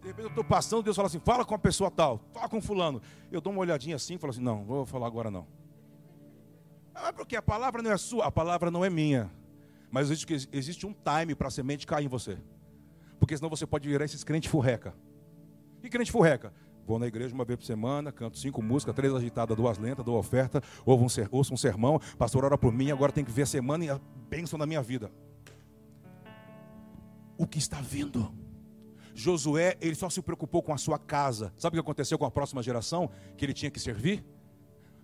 [0.00, 2.60] De repente eu estou passando, Deus fala assim, fala com a pessoa tal, fala com
[2.60, 3.02] fulano.
[3.32, 5.58] Eu dou uma olhadinha assim e falo assim, não, vou falar agora não.
[7.02, 9.30] Ah, porque a palavra não é sua, a palavra não é minha.
[9.90, 12.38] Mas existe, existe um time para a semente cair em você.
[13.18, 14.94] Porque senão você pode virar esses crentes furreca.
[15.82, 16.52] E crente furreca?
[16.87, 20.18] Vou na igreja uma vez por semana, canto cinco músicas, três agitadas, duas lentas, dou
[20.18, 23.42] oferta, ouço um, ser, ouço um sermão, pastor ora por mim, agora tem que ver
[23.42, 25.12] a semana e a bênção na minha vida.
[27.37, 28.32] O que está vindo?
[29.14, 31.52] Josué, ele só se preocupou com a sua casa.
[31.56, 34.24] Sabe o que aconteceu com a próxima geração que ele tinha que servir?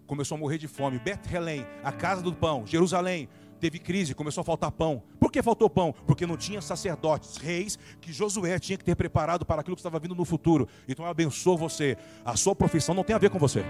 [0.06, 0.98] Começou a morrer de fome.
[0.98, 2.66] Bethlehem, a casa do pão.
[2.66, 3.28] Jerusalém,
[3.60, 5.02] teve crise, começou a faltar pão.
[5.18, 5.94] Por que faltou pão?
[6.06, 9.98] Porque não tinha sacerdotes, reis, que Josué tinha que ter preparado para aquilo que estava
[9.98, 10.68] vindo no futuro.
[10.88, 11.96] Então eu abençoo você.
[12.24, 13.64] A sua profissão não tem a ver com você.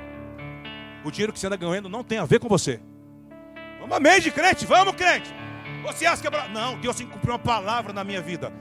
[1.04, 2.80] O dinheiro que você anda ganhando não tem a ver com você.
[3.78, 5.30] Vamos amém de crente, vamos crente.
[5.84, 6.48] Você acha que é...
[6.48, 8.52] Não, Deus tem que cumprir uma palavra na minha vida.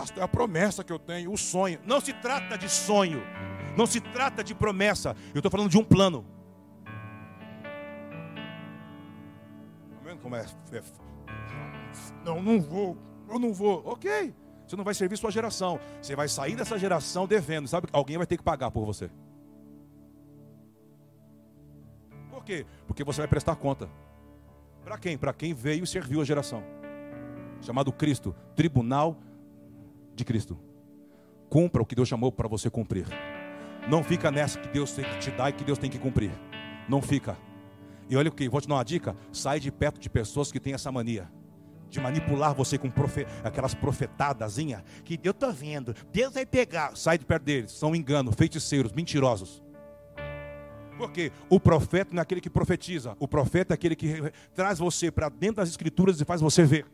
[0.00, 1.78] pastor, é a promessa que eu tenho, o sonho.
[1.84, 3.22] Não se trata de sonho.
[3.76, 5.16] Não se trata de promessa.
[5.34, 6.24] Eu estou falando de um plano.
[9.94, 10.44] Tá vendo como é?
[10.72, 10.82] é
[12.24, 12.96] não, não vou.
[13.28, 13.82] Eu não vou.
[13.86, 14.34] Ok.
[14.66, 15.80] Você não vai servir sua geração.
[16.00, 17.66] Você vai sair dessa geração devendo.
[17.68, 17.88] Sabe?
[17.92, 19.10] Alguém vai ter que pagar por você.
[22.30, 22.66] Por quê?
[22.86, 23.88] Porque você vai prestar conta.
[24.84, 25.18] Para quem?
[25.18, 26.62] Para quem veio e serviu a geração.
[27.60, 29.18] Chamado Cristo, tribunal
[30.14, 30.58] de Cristo.
[31.48, 33.06] Cumpra o que Deus chamou para você cumprir.
[33.88, 36.30] Não fica nessa que Deus tem que te dar e que Deus tem que cumprir.
[36.88, 37.36] Não fica.
[38.08, 40.60] E olha o que, vou te dar uma dica: sai de perto de pessoas que
[40.60, 41.28] têm essa mania
[41.90, 43.26] de manipular você com profe...
[43.42, 46.96] aquelas profetadazinhas que eu estou vendo, Deus vai pegar.
[46.96, 49.62] Sai de perto deles, são engano, feiticeiros, mentirosos.
[50.96, 55.10] Porque o profeta não é aquele que profetiza, o profeta é aquele que traz você
[55.10, 56.86] para dentro das escrituras e faz você ver.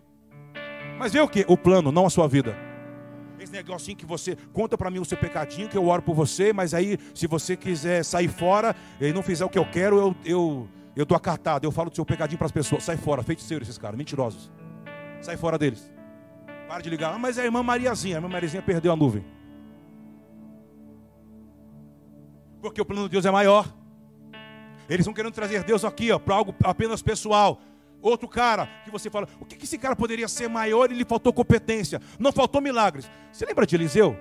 [0.98, 1.44] Mas vê o que?
[1.48, 2.65] O plano, não a sua vida.
[3.46, 6.52] Esse negocinho que você conta para mim o seu pecadinho, que eu oro por você,
[6.52, 10.16] mas aí, se você quiser sair fora e não fizer o que eu quero, eu,
[10.24, 11.64] eu, eu tô acartado.
[11.64, 12.82] Eu falo do seu pecadinho para as pessoas.
[12.82, 14.50] Sai fora, feiticeiro esses caras, mentirosos.
[15.20, 15.88] Sai fora deles.
[16.66, 17.14] Para de ligar.
[17.14, 18.16] Ah, mas é a irmã Mariazinha.
[18.16, 19.24] A irmã Mariazinha perdeu a nuvem.
[22.60, 23.72] Porque o plano de Deus é maior.
[24.88, 27.60] Eles estão querendo trazer Deus aqui, ó, para algo apenas pessoal.
[28.06, 31.04] Outro cara que você fala, o que, que esse cara poderia ser maior e lhe
[31.04, 32.00] faltou competência?
[32.20, 33.10] Não faltou milagres.
[33.32, 34.16] Você lembra de Eliseu?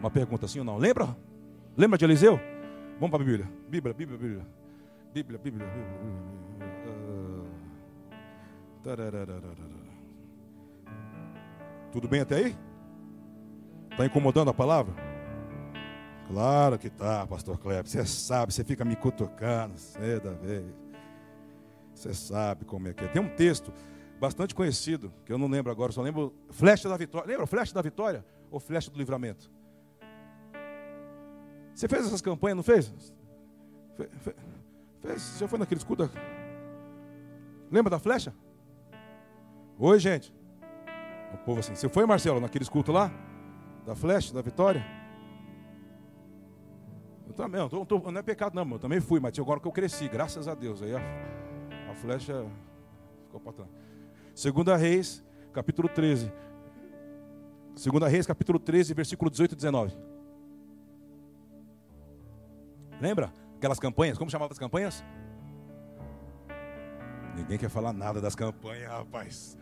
[0.00, 0.78] Uma pergunta assim ou não?
[0.78, 1.14] Lembra?
[1.76, 2.40] Lembra de Eliseu?
[2.98, 3.52] Vamos para a Bíblia.
[3.68, 4.46] Bíblia, Bíblia, Bíblia.
[5.12, 5.94] Bíblia, Bíblia, Bíblia.
[11.92, 12.56] Tudo bem até aí?
[13.90, 14.94] Está incomodando a palavra?
[16.28, 17.86] Claro que tá, pastor Kleber.
[17.86, 19.74] Você sabe, você fica me cutucando
[20.22, 20.83] da vez.
[21.94, 23.08] Você sabe como é que é.
[23.08, 23.72] Tem um texto
[24.20, 27.28] bastante conhecido, que eu não lembro agora, só lembro Flecha da Vitória.
[27.28, 29.50] Lembra Flecha da Vitória ou Flecha do Livramento?
[31.74, 32.86] Você fez essas campanhas, não fez?
[33.96, 34.34] Fe, fe,
[35.00, 35.22] fez?
[35.22, 36.10] Você foi naquele escudo?
[37.70, 38.32] Lembra da flecha?
[39.78, 40.32] Oi, gente.
[41.32, 41.74] O povo assim.
[41.74, 43.10] Você foi, Marcelo, naquele escudo lá?
[43.84, 44.84] Da flecha, da vitória?
[47.26, 49.66] Eu também, não, tô, tô, não é pecado não, eu também fui, mas agora que
[49.66, 50.80] eu cresci, graças a Deus.
[50.80, 51.00] Aí a,
[51.94, 52.44] flecha
[53.24, 53.70] ficou para trás.
[54.34, 56.32] Segunda Reis, capítulo 13.
[57.74, 59.96] Segunda Reis, capítulo 13, versículo 18 e 19.
[63.00, 63.32] Lembra?
[63.56, 65.04] Aquelas campanhas, como chamavam as campanhas?
[67.34, 69.58] Ninguém quer falar nada das campanhas, rapaz.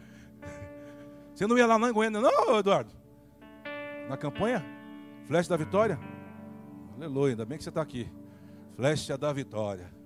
[1.34, 2.92] Você não ia lá em Goiânia, não, Eduardo?
[4.08, 4.62] Na campanha?
[5.24, 5.98] Flecha da Vitória?
[6.96, 8.10] Aleluia, ainda bem que você está aqui.
[8.76, 10.01] Flecha da Vitória.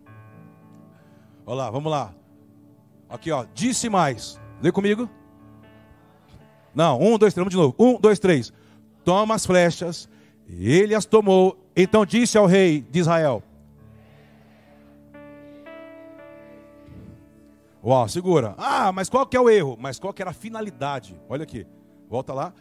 [1.46, 2.12] Olha lá, vamos lá.
[3.08, 3.46] Aqui, ó.
[3.54, 4.40] Disse mais.
[4.60, 5.08] Lê comigo.
[6.74, 7.74] Não, um, dois, três, vamos de novo.
[7.78, 8.52] Um, dois, três.
[9.04, 10.08] Toma as flechas.
[10.48, 11.56] Ele as tomou.
[11.76, 13.42] Então disse ao rei de Israel:
[17.84, 18.56] Uau, segura.
[18.58, 19.76] Ah, mas qual que é o erro?
[19.78, 21.16] Mas qual que era a finalidade?
[21.28, 21.64] Olha aqui.
[22.08, 22.52] Volta lá.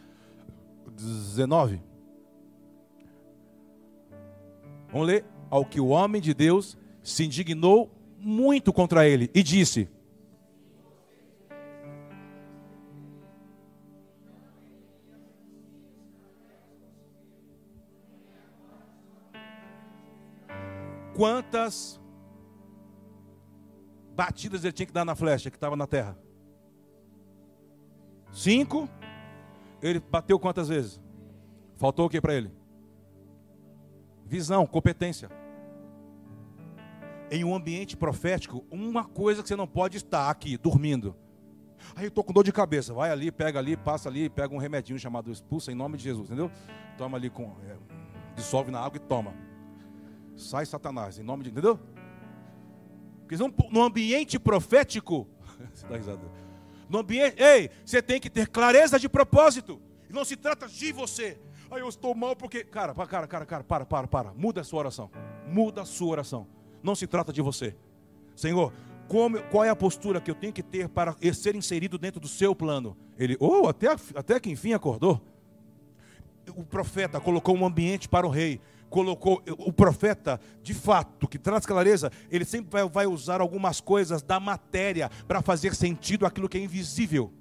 [0.94, 1.80] 19.
[4.92, 5.24] Vamos ler.
[5.50, 7.90] Ao que o homem de Deus se indignou
[8.26, 9.88] muito contra ele e disse:
[21.14, 22.00] Quantas
[24.16, 26.18] batidas ele tinha que dar na flecha que estava na terra?
[28.32, 28.88] Cinco.
[29.80, 31.00] Ele bateu quantas vezes?
[31.76, 32.50] Faltou o que para ele?
[34.24, 35.30] Visão, competência.
[37.30, 41.16] Em um ambiente profético, uma coisa que você não pode estar aqui, dormindo.
[41.94, 42.94] Aí eu estou com dor de cabeça.
[42.94, 46.26] Vai ali, pega ali, passa ali, pega um remedinho chamado expulsa em nome de Jesus,
[46.26, 46.50] entendeu?
[46.96, 47.56] Toma ali com.
[47.68, 47.76] É,
[48.34, 49.34] dissolve na água e toma.
[50.36, 51.50] Sai Satanás, em nome de.
[51.50, 51.78] Entendeu?
[53.26, 53.36] Porque
[53.70, 55.28] no ambiente profético,
[55.72, 56.22] você dá risada.
[56.88, 59.80] No ambiente, ei, você tem que ter clareza de propósito.
[60.08, 61.40] E não se trata de você.
[61.70, 62.62] Aí eu estou mal porque.
[62.62, 64.32] Cara, cara, cara, cara, para, para, para.
[64.34, 65.10] Muda a sua oração.
[65.48, 66.46] Muda a sua oração.
[66.86, 67.74] Não se trata de você.
[68.36, 68.72] Senhor,
[69.08, 72.28] como, qual é a postura que eu tenho que ter para ser inserido dentro do
[72.28, 72.96] seu plano?
[73.18, 75.20] Ele, oh, até, até que enfim acordou.
[76.56, 81.66] O profeta colocou um ambiente para o rei colocou o profeta, de fato, que traz
[81.66, 86.56] clareza, ele sempre vai, vai usar algumas coisas da matéria para fazer sentido aquilo que
[86.56, 87.32] é invisível.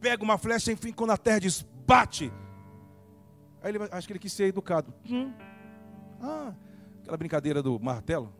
[0.00, 2.32] Pega uma flecha, enfim, quando a terra diz, bate.
[3.62, 4.92] Aí ele acho que ele quis ser educado.
[5.08, 5.32] Hum.
[6.20, 6.52] Ah,
[7.02, 8.32] aquela brincadeira do martelo.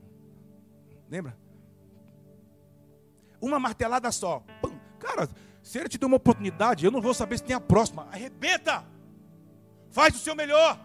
[1.08, 1.36] Lembra?
[3.40, 4.44] Uma martelada só.
[4.60, 4.78] Pum.
[4.98, 5.28] Cara,
[5.62, 8.06] Se ele te deu uma oportunidade, eu não vou saber se tem a próxima.
[8.10, 8.84] Arrebenta!
[9.90, 10.78] Faz o seu melhor.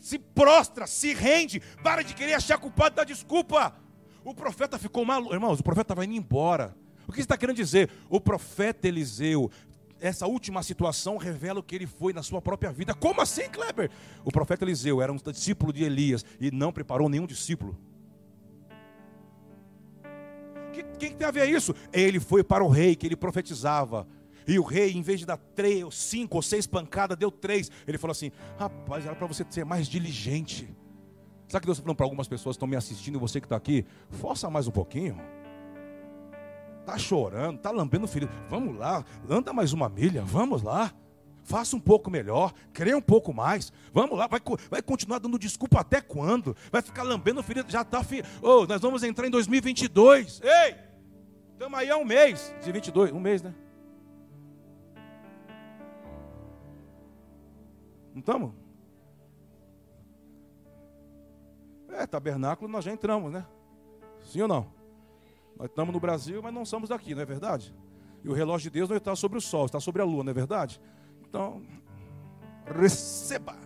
[0.00, 1.60] Se prostra, se rende.
[1.82, 3.74] Para de querer achar culpado da desculpa.
[4.24, 5.34] O profeta ficou maluco.
[5.34, 6.76] Irmãos, o profeta estava indo embora.
[7.06, 7.90] O que está querendo dizer?
[8.08, 9.50] O profeta Eliseu,
[10.00, 12.94] essa última situação revela o que ele foi na sua própria vida.
[12.94, 13.90] Como assim, Kleber?
[14.24, 17.76] O profeta Eliseu era um discípulo de Elias e não preparou nenhum discípulo.
[20.72, 21.74] Que, que tem a ver isso?
[21.92, 24.06] Ele foi para o rei que ele profetizava.
[24.46, 27.70] E o rei, em vez de dar três, ou cinco ou seis pancadas, deu três.
[27.86, 30.68] Ele falou assim: Rapaz, era para você ser mais diligente.
[31.48, 33.56] Sabe que Deus está falando para algumas pessoas que estão me assistindo, você que está
[33.56, 33.84] aqui?
[34.10, 35.16] Força mais um pouquinho.
[36.86, 38.30] Está chorando, está lambendo ferido.
[38.48, 40.92] Vamos lá, anda mais uma milha, vamos lá.
[41.42, 43.72] Faça um pouco melhor, crê um pouco mais.
[43.92, 46.56] Vamos lá, vai, vai continuar dando desculpa até quando?
[46.70, 47.72] Vai ficar lambendo ferido?
[47.72, 48.04] Já está.
[48.04, 48.22] Fi...
[48.40, 50.40] Oh, nós vamos entrar em 2022.
[50.44, 50.76] Ei!
[51.54, 52.54] Estamos aí há um mês.
[52.62, 53.52] De 22, um mês, né?
[58.14, 58.52] Não estamos?
[61.88, 63.44] É, tabernáculo nós já entramos, né?
[64.22, 64.75] Sim ou não?
[65.58, 67.74] Nós estamos no Brasil, mas não somos daqui, não é verdade?
[68.22, 70.30] E o relógio de Deus não está sobre o sol, está sobre a lua, não
[70.30, 70.80] é verdade?
[71.22, 71.62] Então,
[72.66, 73.56] receba.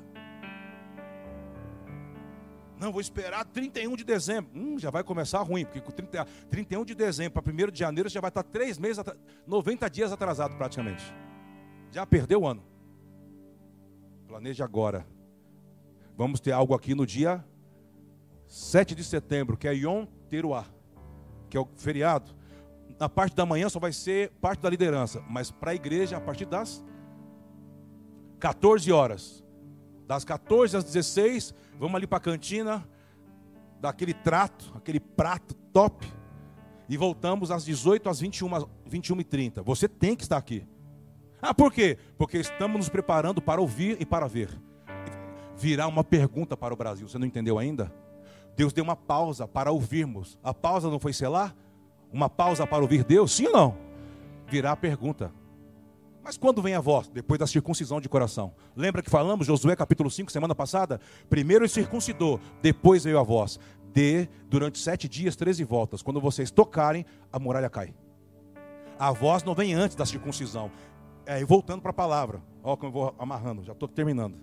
[2.79, 4.51] Não, vou esperar 31 de dezembro.
[4.55, 8.09] Hum, já vai começar ruim, porque com 30, 31 de dezembro para 1 de janeiro
[8.09, 9.05] já vai estar 3 meses,
[9.47, 11.05] 90 dias atrasado praticamente.
[11.91, 12.63] Já perdeu o ano.
[14.27, 15.07] Planeje agora.
[16.17, 17.45] Vamos ter algo aqui no dia
[18.47, 20.67] 7 de setembro, que é Yom Teruah,
[21.51, 22.31] que é o feriado.
[22.99, 26.21] Na parte da manhã só vai ser parte da liderança, mas para a igreja a
[26.21, 26.85] partir das
[28.39, 29.45] 14 horas.
[30.07, 32.87] Das 14 às 16, vamos ali para a cantina,
[33.81, 36.07] daquele trato, aquele prato top.
[36.89, 39.63] E voltamos às 18 às 21, 21 e 30.
[39.63, 40.67] Você tem que estar aqui.
[41.41, 41.97] Ah, por quê?
[42.19, 44.51] Porque estamos nos preparando para ouvir e para ver.
[45.57, 47.09] Virá uma pergunta para o Brasil.
[47.09, 47.93] Você não entendeu ainda?
[48.57, 50.39] Deus deu uma pausa para ouvirmos.
[50.43, 51.55] A pausa não foi selar?
[52.13, 53.33] Uma pausa para ouvir Deus?
[53.33, 53.77] Sim ou não?
[54.49, 55.33] Virá a pergunta.
[56.23, 57.09] Mas quando vem a voz?
[57.09, 58.53] Depois da circuncisão de coração.
[58.77, 61.01] Lembra que falamos, Josué capítulo 5, semana passada?
[61.29, 63.59] Primeiro ele circuncidou, depois veio a voz.
[63.93, 66.03] Dê durante sete dias, treze voltas.
[66.03, 67.95] Quando vocês tocarem, a muralha cai.
[68.99, 70.71] A voz não vem antes da circuncisão.
[71.25, 74.37] É, e voltando para a palavra, ó, como eu vou amarrando, já estou terminando.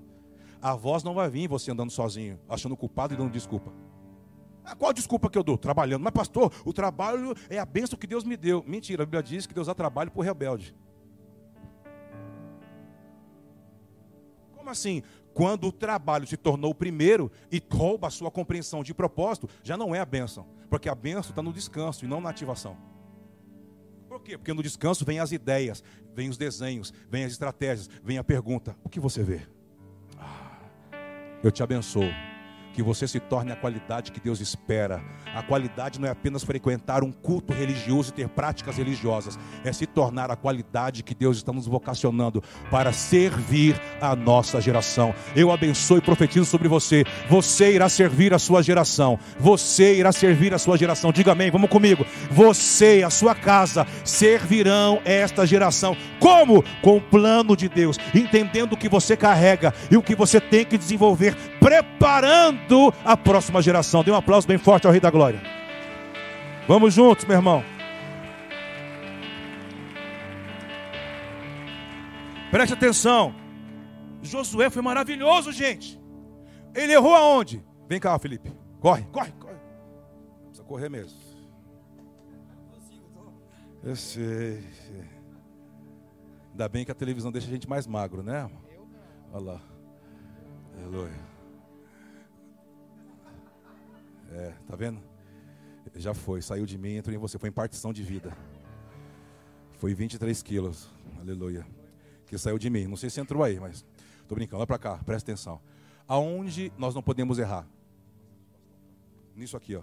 [0.62, 3.72] A voz não vai vir você andando sozinho, achando culpado e dando desculpa.
[4.76, 5.58] Qual desculpa que eu dou?
[5.58, 6.04] Trabalhando.
[6.04, 8.64] Mas, pastor, o trabalho é a bênção que Deus me deu.
[8.68, 10.76] Mentira, a Bíblia diz que Deus dá trabalho para o rebelde.
[14.56, 15.02] Como assim?
[15.34, 19.78] Quando o trabalho se tornou o primeiro e rouba a sua compreensão de propósito, já
[19.78, 20.48] não é a bênção.
[20.70, 22.76] Porque a bênção está no descanso e não na ativação.
[24.10, 24.38] Por quê?
[24.38, 28.76] Porque no descanso vem as ideias, vem os desenhos, vem as estratégias, vem a pergunta:
[28.84, 29.42] o que você vê?
[30.18, 30.60] Ah,
[31.44, 32.10] eu te abençoo
[32.78, 35.02] que você se torne a qualidade que Deus espera.
[35.34, 39.88] A qualidade não é apenas frequentar um culto religioso e ter práticas religiosas, é se
[39.88, 45.12] tornar a qualidade que Deus está nos vocacionando para servir a nossa geração.
[45.36, 47.04] Eu abençoo e profetizo sobre você.
[47.28, 49.18] Você irá servir a sua geração.
[49.40, 51.12] Você irá servir a sua geração.
[51.12, 52.06] Diga amém, vamos comigo.
[52.30, 55.98] Você e a sua casa servirão esta geração.
[56.20, 56.64] Como?
[56.84, 60.64] Com o plano de Deus, entendendo o que você carrega e o que você tem
[60.64, 61.36] que desenvolver,
[61.68, 64.02] preparando a próxima geração.
[64.02, 65.42] Dê um aplauso bem forte ao Rei da Glória.
[66.66, 67.62] Vamos juntos, meu irmão.
[72.50, 73.36] Preste atenção.
[74.22, 76.00] Josué foi maravilhoso, gente.
[76.74, 77.62] Ele errou aonde?
[77.90, 78.50] Vem cá, Felipe.
[78.80, 79.58] Corre, corre, corre.
[80.46, 81.20] Precisa correr mesmo.
[83.84, 84.64] Eu sei.
[86.52, 88.50] Ainda bem que a televisão deixa a gente mais magro, né?
[89.34, 89.62] Olha lá.
[90.78, 91.27] Aleluia.
[94.38, 95.02] É, tá vendo?
[95.96, 98.38] Já foi, saiu de mim, entrou em você, foi em partição de vida.
[99.78, 101.66] Foi 23 quilos, aleluia.
[102.28, 102.86] Que saiu de mim.
[102.86, 103.84] Não sei se entrou aí, mas
[104.28, 104.58] tô brincando.
[104.60, 105.60] Olha para cá, presta atenção.
[106.08, 107.68] Aonde nós não podemos errar?
[109.36, 109.82] Nisso aqui, ó.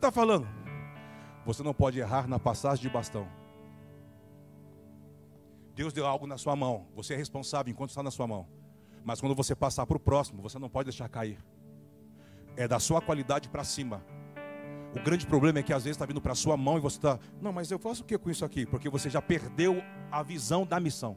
[0.00, 0.48] Está falando?
[1.44, 3.28] Você não pode errar na passagem de bastão.
[5.74, 6.86] Deus deu algo na sua mão.
[6.94, 8.48] Você é responsável enquanto está na sua mão.
[9.04, 11.38] Mas quando você passar para o próximo, você não pode deixar cair.
[12.56, 14.04] é da sua qualidade para cima.
[14.94, 16.98] O grande problema é que às vezes está vindo para a sua mão e você
[16.98, 18.66] está, não, mas eu faço o que com isso aqui?
[18.66, 19.80] Porque você já perdeu
[20.10, 21.16] a visão da missão.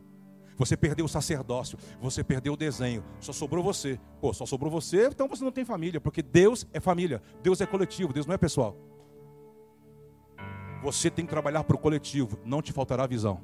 [0.58, 4.00] Você perdeu o sacerdócio, você perdeu o desenho, só sobrou você.
[4.22, 7.66] Pô, só sobrou você, então você não tem família, porque Deus é família, Deus é
[7.66, 8.78] coletivo, Deus não é pessoal.
[10.84, 13.42] Você tem que trabalhar para o coletivo, não te faltará visão.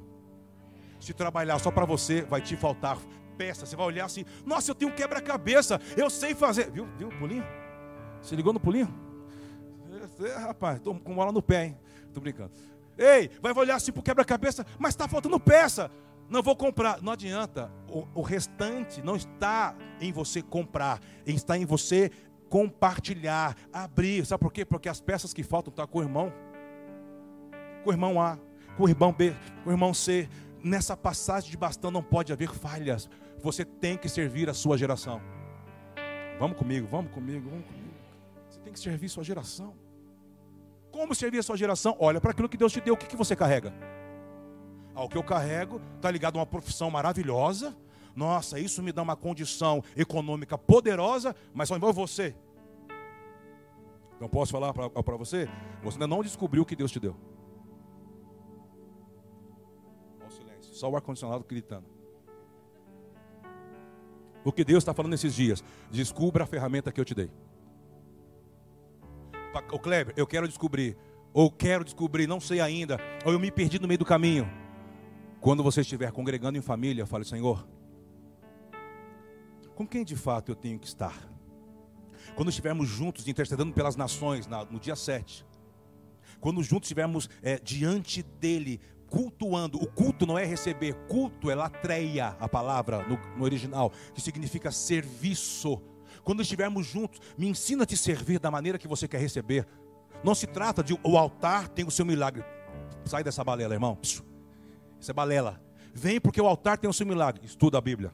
[1.00, 2.98] Se trabalhar só para você, vai te faltar
[3.38, 3.64] peça.
[3.64, 6.70] Você vai olhar assim, nossa, eu tenho quebra-cabeça, eu sei fazer.
[6.70, 7.44] Viu, viu o pulinho?
[8.20, 8.92] Se ligou no pulinho?
[10.20, 11.78] É, rapaz, estou com bola no pé, hein?
[12.06, 12.52] Estou brincando.
[12.98, 15.90] Ei, vai olhar assim para o quebra-cabeça, mas está faltando peça.
[16.30, 17.02] Não vou comprar.
[17.02, 17.70] Não adianta.
[17.88, 22.10] O, o restante não está em você comprar, está em você
[22.48, 24.24] compartilhar, abrir.
[24.24, 24.64] Sabe por quê?
[24.64, 26.32] Porque as peças que faltam estão tá com o irmão,
[27.82, 28.38] com o irmão A,
[28.76, 30.28] com o irmão B, com o irmão C.
[30.62, 33.10] Nessa passagem de bastão não pode haver falhas.
[33.42, 35.20] Você tem que servir a sua geração.
[36.38, 37.94] Vamos comigo, vamos comigo, vamos comigo.
[38.48, 39.74] Você tem que servir sua geração.
[40.92, 41.96] Como servir a sua geração?
[41.98, 43.72] Olha para aquilo que Deus te deu, o que, que você carrega?
[44.94, 47.76] Ah, o que eu carrego está ligado a uma profissão maravilhosa.
[48.14, 52.34] Nossa, isso me dá uma condição econômica poderosa, mas só envolve você.
[54.16, 55.48] Então posso falar para você?
[55.82, 57.16] Você ainda não descobriu o que Deus te deu.
[60.20, 61.86] Olha silêncio, só o ar-condicionado gritando.
[64.44, 65.62] O que Deus está falando nesses dias?
[65.90, 67.30] Descubra a ferramenta que eu te dei.
[69.72, 70.96] O Kleber, eu quero descobrir.
[71.32, 72.98] Ou quero descobrir, não sei ainda.
[73.24, 74.50] Ou eu me perdi no meio do caminho.
[75.40, 77.66] Quando você estiver congregando em família, fale, Senhor,
[79.74, 81.16] com quem de fato eu tenho que estar?
[82.36, 85.46] Quando estivermos juntos intercedendo pelas nações no dia 7,
[86.40, 92.36] quando juntos estivermos é, diante dele, cultuando, o culto não é receber, culto é latreia,
[92.38, 95.80] a palavra no, no original, que significa serviço.
[96.22, 99.66] Quando estivermos juntos, me ensina a te servir da maneira que você quer receber.
[100.22, 102.44] Não se trata de o altar tem o seu milagre.
[103.06, 103.98] Sai dessa balela, irmão.
[105.00, 105.60] Isso é balela.
[105.94, 107.44] Vem porque o altar tem o seu milagre.
[107.44, 108.12] Estuda a Bíblia.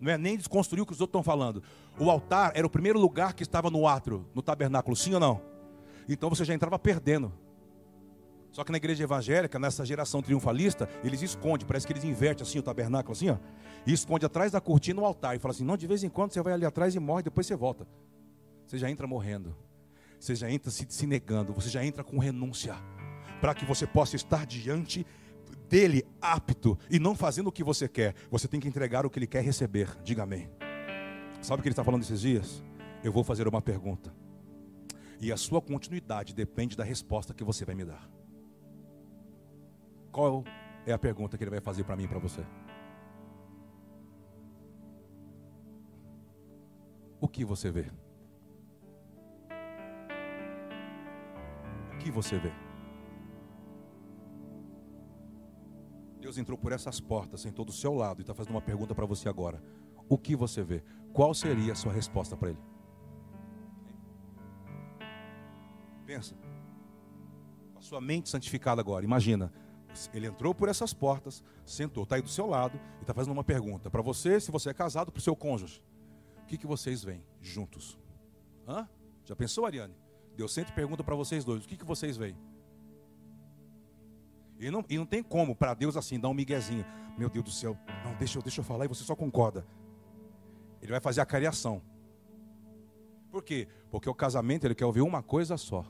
[0.00, 1.62] Não é nem desconstruir o que os outros estão falando.
[1.98, 5.40] O altar era o primeiro lugar que estava no átrio, no tabernáculo, sim ou não?
[6.08, 7.32] Então você já entrava perdendo.
[8.50, 12.58] Só que na igreja evangélica, nessa geração triunfalista, eles escondem, parece que eles invertem assim
[12.58, 13.36] o tabernáculo, assim, ó.
[13.86, 15.36] E esconde atrás da cortina o altar.
[15.36, 17.46] E fala assim: não, de vez em quando você vai ali atrás e morre, depois
[17.46, 17.86] você volta.
[18.66, 19.54] Você já entra morrendo.
[20.18, 21.52] Você já entra se, se negando.
[21.52, 22.74] Você já entra com renúncia.
[23.40, 25.06] Para que você possa estar diante
[25.68, 28.14] dele apto e não fazendo o que você quer.
[28.30, 29.96] Você tem que entregar o que ele quer receber.
[30.02, 30.50] Diga amém.
[31.40, 32.62] Sabe o que ele está falando esses dias?
[33.02, 34.12] Eu vou fazer uma pergunta.
[35.20, 38.08] E a sua continuidade depende da resposta que você vai me dar.
[40.10, 40.44] Qual
[40.86, 42.44] é a pergunta que ele vai fazer para mim e para você?
[47.20, 47.86] O que você vê?
[51.92, 52.67] O que você vê?
[56.20, 59.06] Deus entrou por essas portas, sentou do seu lado e está fazendo uma pergunta para
[59.06, 59.62] você agora.
[60.08, 60.82] O que você vê?
[61.12, 62.58] Qual seria a sua resposta para ele?
[66.06, 66.34] Pensa.
[67.76, 69.04] A sua mente santificada agora.
[69.04, 69.52] Imagina.
[70.12, 73.42] Ele entrou por essas portas, sentou, está aí do seu lado e está fazendo uma
[73.42, 75.82] pergunta para você, se você é casado, para o seu cônjuge.
[76.42, 77.98] O que, que vocês veem juntos?
[78.66, 78.88] Hã?
[79.24, 79.94] Já pensou, Ariane?
[80.36, 82.36] Deus sempre pergunta para vocês dois: o que, que vocês veem?
[84.58, 86.84] E não, e não tem como para Deus assim dar um miguezinho.
[87.16, 89.66] Meu Deus do céu, não, deixa deixa eu falar e você só concorda.
[90.80, 91.82] Ele vai fazer a cariação.
[93.30, 93.68] Por quê?
[93.90, 95.84] Porque o casamento ele quer ouvir uma coisa só.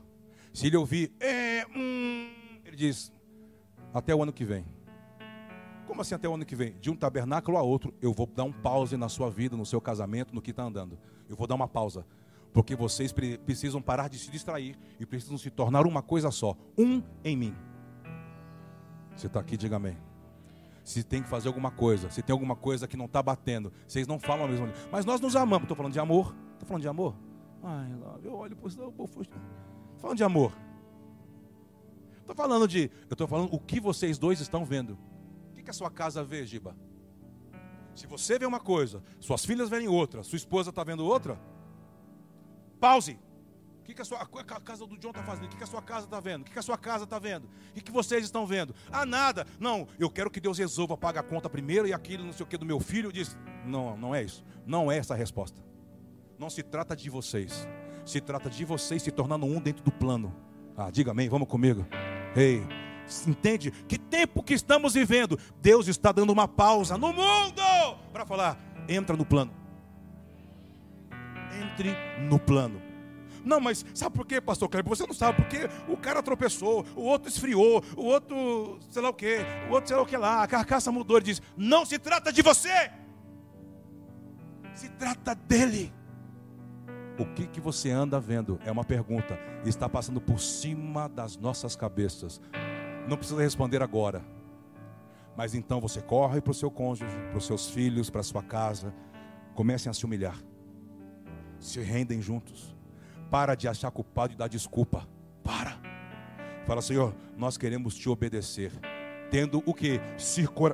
[0.53, 2.31] Se ele ouvir, é, hum,
[2.65, 3.13] ele diz,
[3.93, 4.65] até o ano que vem.
[5.85, 6.73] Como assim até o ano que vem?
[6.79, 9.81] De um tabernáculo a outro, eu vou dar um pause na sua vida, no seu
[9.81, 10.99] casamento, no que está andando.
[11.27, 12.05] Eu vou dar uma pausa.
[12.53, 16.55] Porque vocês precisam parar de se distrair e precisam se tornar uma coisa só.
[16.77, 17.55] Um em mim.
[19.19, 19.97] Você está aqui, diga amém.
[20.81, 24.07] Se tem que fazer alguma coisa, se tem alguma coisa que não está batendo, vocês
[24.07, 25.63] não falam a mesma Mas nós nos amamos.
[25.63, 26.33] Estou falando de amor.
[26.53, 27.15] Estou falando de amor.
[27.61, 27.91] Ai,
[28.23, 28.93] eu olho para Estou
[29.97, 30.53] falando de amor.
[32.21, 32.89] Estou falando de.
[33.09, 34.97] Eu estou falando o que vocês dois estão vendo.
[35.51, 36.73] O que, que a sua casa vê, Giba?
[37.93, 41.37] Se você vê uma coisa, suas filhas verem outra, sua esposa está vendo outra,
[42.79, 43.19] pause
[43.89, 45.45] que, que a, sua, a casa do John está fazendo?
[45.45, 46.41] O que, que a sua casa está vendo?
[46.41, 47.45] O que, que a sua casa está vendo?
[47.45, 48.73] O que, que vocês estão vendo?
[48.91, 49.47] Ah, nada.
[49.59, 52.47] Não, eu quero que Deus resolva pagar a conta primeiro e aquilo, não sei o
[52.47, 53.11] que, do meu filho.
[53.11, 54.43] Diz: Não, não é isso.
[54.65, 55.61] Não é essa a resposta.
[56.37, 57.67] Não se trata de vocês.
[58.05, 60.35] Se trata de vocês se tornando um dentro do plano.
[60.77, 61.85] Ah, diga amém, vamos comigo.
[62.35, 62.63] Ei,
[63.27, 63.71] entende?
[63.71, 65.37] Que tempo que estamos vivendo?
[65.61, 69.51] Deus está dando uma pausa no mundo para falar: entra no plano.
[71.51, 72.88] Entre no plano.
[73.43, 74.89] Não, mas sabe por quê, pastor Kleber?
[74.89, 79.13] Você não sabe, porque o cara tropeçou, o outro esfriou, o outro, sei lá o
[79.13, 81.17] quê, o outro sei lá o que lá, a carcaça mudou.
[81.17, 82.91] Ele diz: Não se trata de você,
[84.73, 85.93] se trata dele.
[87.17, 88.57] O que, que você anda vendo?
[88.65, 89.37] É uma pergunta.
[89.65, 92.39] Está passando por cima das nossas cabeças.
[93.09, 94.23] Não precisa responder agora.
[95.35, 98.41] Mas então você corre para o seu cônjuge, para os seus filhos, para a sua
[98.41, 98.93] casa.
[99.53, 100.37] Comecem a se humilhar.
[101.59, 102.73] Se rendem juntos.
[103.29, 105.07] Para de achar culpado e dar desculpa.
[105.43, 105.77] Para.
[106.65, 108.71] Fala, Senhor, nós queremos te obedecer.
[109.31, 109.99] Tendo o que?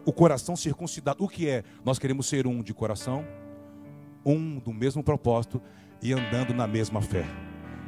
[0.06, 1.24] O coração circuncidado.
[1.24, 1.64] O que é?
[1.84, 3.26] Nós queremos ser um de coração,
[4.26, 5.62] um do mesmo propósito
[6.01, 7.26] e andando na mesma fé.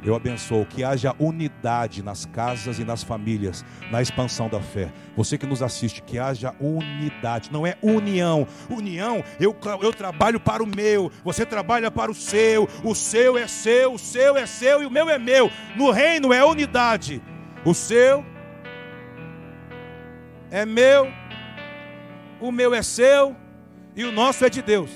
[0.02, 4.92] Eu abençoo que haja unidade nas casas e nas famílias, na expansão da fé.
[5.16, 8.46] Você que nos assiste, que haja unidade, não é união.
[8.70, 13.46] União, eu, eu trabalho para o meu, você trabalha para o seu, o seu é
[13.48, 15.50] seu, o seu é seu e o meu é meu.
[15.76, 17.20] No reino é unidade.
[17.64, 18.24] O seu
[20.50, 21.08] é meu,
[22.40, 23.36] o meu é seu
[23.96, 24.90] e o nosso é de Deus.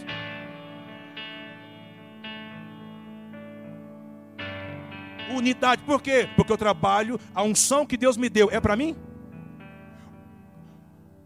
[5.37, 5.83] Unidade.
[5.83, 6.29] Por quê?
[6.37, 8.97] Porque eu trabalho, a unção que Deus me deu é para mim?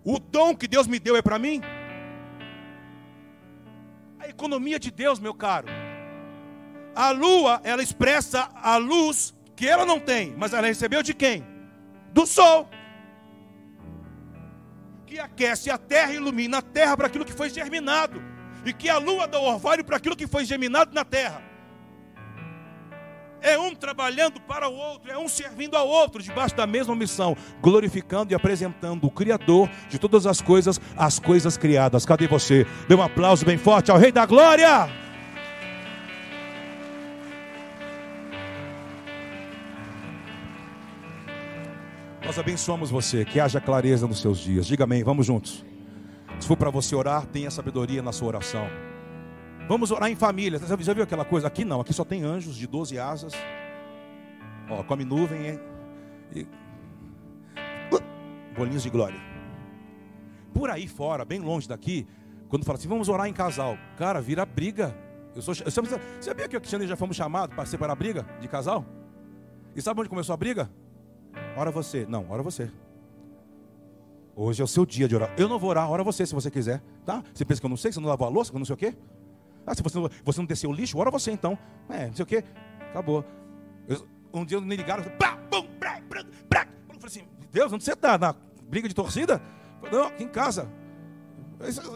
[0.05, 1.61] O dom que Deus me deu é para mim?
[4.19, 5.67] A economia de Deus, meu caro.
[6.95, 11.45] A lua, ela expressa a luz que ela não tem, mas ela recebeu de quem?
[12.13, 12.69] Do sol.
[15.07, 18.23] Que aquece a terra e ilumina a terra para aquilo que foi germinado.
[18.65, 21.43] E que a lua dá orvalho para aquilo que foi germinado na terra.
[23.47, 27.37] É um trabalhando para o outro, é um servindo ao outro, debaixo da mesma missão,
[27.63, 32.05] glorificando e apresentando o Criador de todas as coisas, as coisas criadas.
[32.05, 32.67] Cadê você?
[32.89, 34.89] Dê um aplauso bem forte ao Rei da Glória.
[42.25, 44.67] Nós abençoamos você, que haja clareza nos seus dias.
[44.67, 45.65] Diga amém, vamos juntos.
[46.41, 48.67] Se for para você orar, tenha sabedoria na sua oração.
[49.69, 50.59] Vamos orar em família.
[50.59, 51.47] Já viu aquela coisa?
[51.47, 53.33] Aqui não, aqui só tem anjos de 12 asas.
[54.71, 55.61] Ó, come nuvem hein?
[56.35, 56.47] e
[58.57, 59.21] bolinhos de glória.
[60.53, 62.07] Por aí fora, bem longe daqui,
[62.49, 64.97] quando fala assim, vamos orar em casal, cara, vira briga.
[65.35, 68.27] Eu sou, eu sabia, sabia que eu e Cristiano já fomos chamados para separar briga
[68.41, 68.85] de casal?
[69.75, 70.71] E sabe onde começou a briga?
[71.55, 72.07] Ora você.
[72.09, 72.71] Não, ora você.
[74.35, 75.35] Hoje é o seu dia de orar.
[75.37, 76.83] Eu não vou orar, ora você se você quiser.
[77.05, 77.23] Tá?
[77.35, 78.65] Você pensa que eu não sei, que você não lavou a louça, que eu não
[78.65, 78.95] sei o quê?
[79.67, 81.59] Ah, se você não, você não desceu o lixo, ora você então.
[81.89, 82.45] É, não sei o quê.
[82.91, 83.25] Acabou.
[83.89, 85.37] Eu, um dia me ligaram, pá,
[85.79, 86.67] brá, brá, brá.
[86.89, 88.17] Eu falei assim, Deus, onde você está?
[88.17, 88.35] Na
[88.69, 89.43] briga de torcida?
[89.81, 90.71] Falei, não, aqui em casa.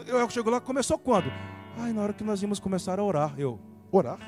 [0.07, 1.31] Eu, eu chego lá, começou quando?
[1.77, 3.33] Ai, na hora que nós íamos começar a orar.
[3.39, 3.59] Eu,
[3.91, 4.19] orar?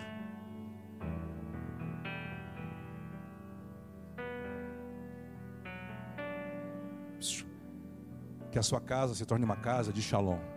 [8.51, 10.52] Que a sua casa se torne uma casa de shalom.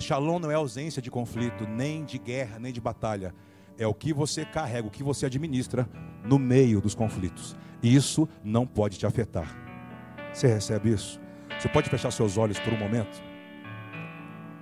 [0.00, 3.34] Shalom não é ausência de conflito, nem de guerra, nem de batalha.
[3.76, 5.86] É o que você carrega, o que você administra
[6.24, 7.54] no meio dos conflitos.
[7.82, 9.54] Isso não pode te afetar.
[10.32, 11.20] Você recebe isso?
[11.58, 13.22] Você pode fechar seus olhos por um momento?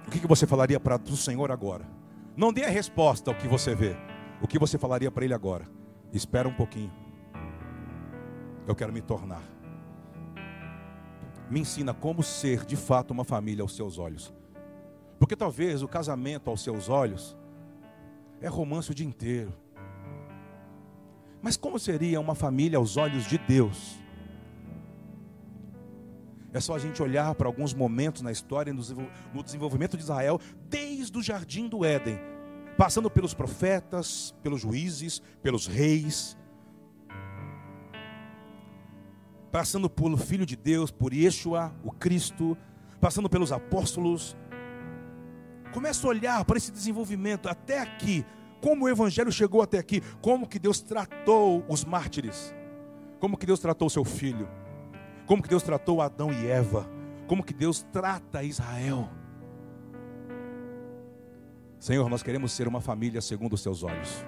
[0.06, 1.86] O que você falaria para o Senhor agora?
[2.36, 3.96] Não dê a resposta ao que você vê.
[4.42, 5.68] O que você falaria para Ele agora?
[6.12, 6.92] Espera um pouquinho.
[8.66, 9.42] Eu quero me tornar.
[11.48, 14.36] Me ensina como ser de fato uma família aos seus olhos.
[15.18, 17.36] Porque talvez o casamento aos seus olhos
[18.40, 19.52] é romance o dia inteiro.
[21.42, 23.98] Mas como seria uma família aos olhos de Deus?
[26.52, 31.16] É só a gente olhar para alguns momentos na história, no desenvolvimento de Israel, desde
[31.16, 32.18] o jardim do Éden,
[32.76, 36.36] passando pelos profetas, pelos juízes, pelos reis,
[39.52, 42.56] passando pelo Filho de Deus, por Yeshua, o Cristo,
[43.00, 44.36] passando pelos apóstolos,
[45.72, 48.24] Começa a olhar para esse desenvolvimento até aqui,
[48.60, 52.54] como o evangelho chegou até aqui, como que Deus tratou os mártires,
[53.20, 54.48] como que Deus tratou o seu filho,
[55.26, 56.88] como que Deus tratou Adão e Eva,
[57.26, 59.08] como que Deus trata Israel.
[61.78, 64.24] Senhor, nós queremos ser uma família segundo os seus olhos.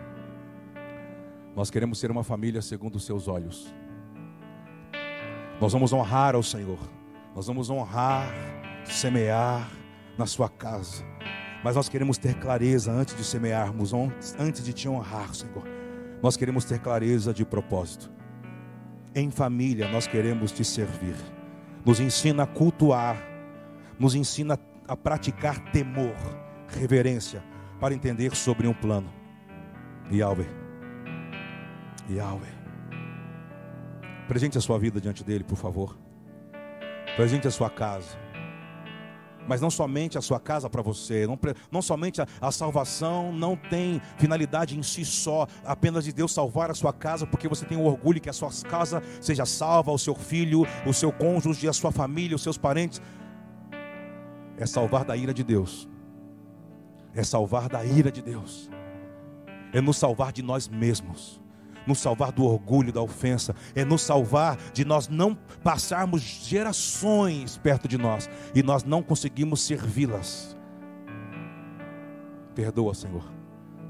[1.56, 3.74] Nós queremos ser uma família segundo os seus olhos.
[5.60, 6.78] Nós vamos honrar ao Senhor.
[7.34, 8.28] Nós vamos honrar,
[8.84, 9.68] semear
[10.16, 11.04] na sua casa.
[11.62, 13.92] Mas nós queremos ter clareza antes de semearmos,
[14.38, 15.64] antes de te honrar, Senhor.
[16.22, 18.10] Nós queremos ter clareza de propósito.
[19.14, 21.16] Em família, nós queremos te servir.
[21.84, 23.16] Nos ensina a cultuar,
[23.98, 26.14] nos ensina a praticar temor,
[26.68, 27.42] reverência,
[27.78, 29.10] para entender sobre um plano.
[30.24, 30.50] Albert,
[32.10, 32.60] Yahweh.
[34.26, 35.96] Presente a sua vida diante dele, por favor.
[37.16, 38.29] Presente a sua casa.
[39.50, 41.36] Mas não somente a sua casa para você, não,
[41.72, 46.70] não somente a, a, salvação não tem finalidade em si só, apenas de Deus salvar
[46.70, 49.98] a sua casa, porque você tem o orgulho que a sua casa seja salva, o
[49.98, 53.02] seu filho, o seu cônjuge, a sua família, os seus parentes.
[54.56, 55.88] É salvar da ira de Deus,
[57.12, 58.70] é salvar da ira de Deus,
[59.72, 61.40] é nos salvar de nós mesmos
[61.90, 67.88] nos salvar do orgulho, da ofensa, é nos salvar de nós não passarmos gerações perto
[67.88, 70.56] de nós e nós não conseguimos servi-las.
[72.54, 73.24] Perdoa, Senhor.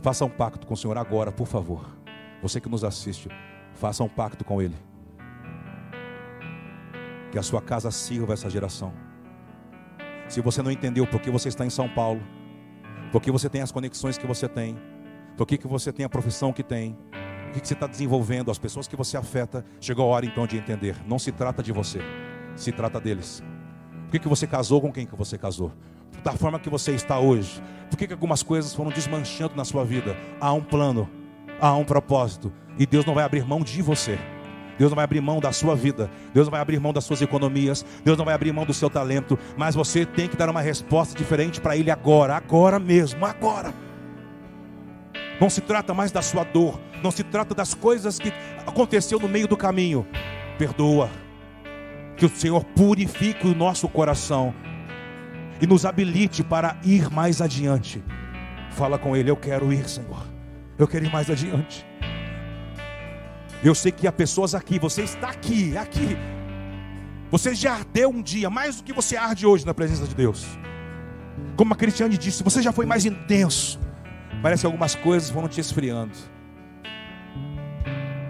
[0.01, 1.95] Faça um pacto com o Senhor agora, por favor.
[2.43, 3.29] Você que nos assiste,
[3.75, 4.77] faça um pacto com Ele.
[7.31, 8.95] Que a sua casa sirva essa geração.
[10.27, 12.23] Se você não entendeu por que você está em São Paulo,
[13.13, 14.79] por que você tem as conexões que você tem,
[15.37, 16.97] por que, você tem a profissão que tem,
[17.51, 19.65] o que você está desenvolvendo, as pessoas que você afeta.
[19.81, 20.97] Chegou a hora então de entender.
[21.07, 22.01] Não se trata de você,
[22.57, 23.43] se trata deles.
[24.05, 25.73] Por que, que você casou com quem que você casou?
[26.23, 27.63] Da forma que você está hoje.
[27.89, 30.17] Por que, que algumas coisas foram desmanchando na sua vida?
[30.41, 31.09] Há um plano,
[31.61, 32.53] há um propósito.
[32.79, 34.19] E Deus não vai abrir mão de você.
[34.79, 37.21] Deus não vai abrir mão da sua vida, Deus não vai abrir mão das suas
[37.21, 40.63] economias, Deus não vai abrir mão do seu talento, mas você tem que dar uma
[40.63, 43.75] resposta diferente para Ele agora, agora mesmo, agora.
[45.41, 48.31] Não se trata mais da sua dor, não se trata das coisas que
[48.67, 50.07] aconteceu no meio do caminho.
[50.59, 51.11] Perdoa.
[52.17, 54.55] Que o Senhor purifique o nosso coração
[55.59, 58.05] e nos habilite para ir mais adiante.
[58.73, 60.27] Fala com ele, eu quero ir, Senhor.
[60.79, 61.87] Eu quero ir mais adiante.
[63.65, 66.19] Eu sei que há pessoas aqui, você está aqui, aqui.
[67.31, 70.47] Você já ardeu um dia, mais do que você arde hoje na presença de Deus.
[71.57, 73.79] Como a Cristiane disse, você já foi mais intenso.
[74.43, 76.13] Parece que algumas coisas foram te esfriando.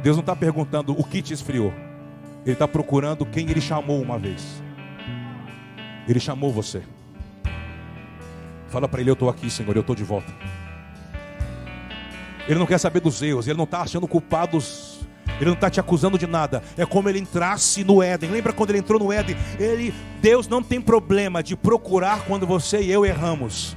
[0.02, 1.72] Deus não está perguntando o que te esfriou.
[2.44, 4.62] Ele está procurando quem ele chamou uma vez.
[6.08, 6.82] Ele chamou você.
[8.68, 10.32] Fala para ele: Eu estou aqui, Senhor, eu estou de volta.
[12.48, 15.00] Ele não quer saber dos erros, ele não está achando culpados,
[15.36, 16.62] ele não está te acusando de nada.
[16.76, 18.30] É como ele entrasse no Éden.
[18.30, 19.36] Lembra quando ele entrou no Éden?
[19.58, 23.76] Ele, Deus não tem problema de procurar quando você e eu erramos.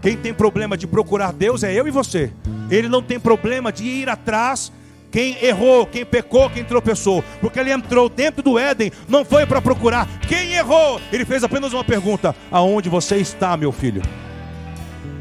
[0.00, 2.32] Quem tem problema de procurar Deus é eu e você.
[2.70, 4.72] Ele não tem problema de ir atrás
[5.10, 9.60] quem errou, quem pecou, quem tropeçou, porque ele entrou dentro do Éden, não foi para
[9.60, 14.02] procurar quem errou, ele fez apenas uma pergunta: Aonde você está, meu filho?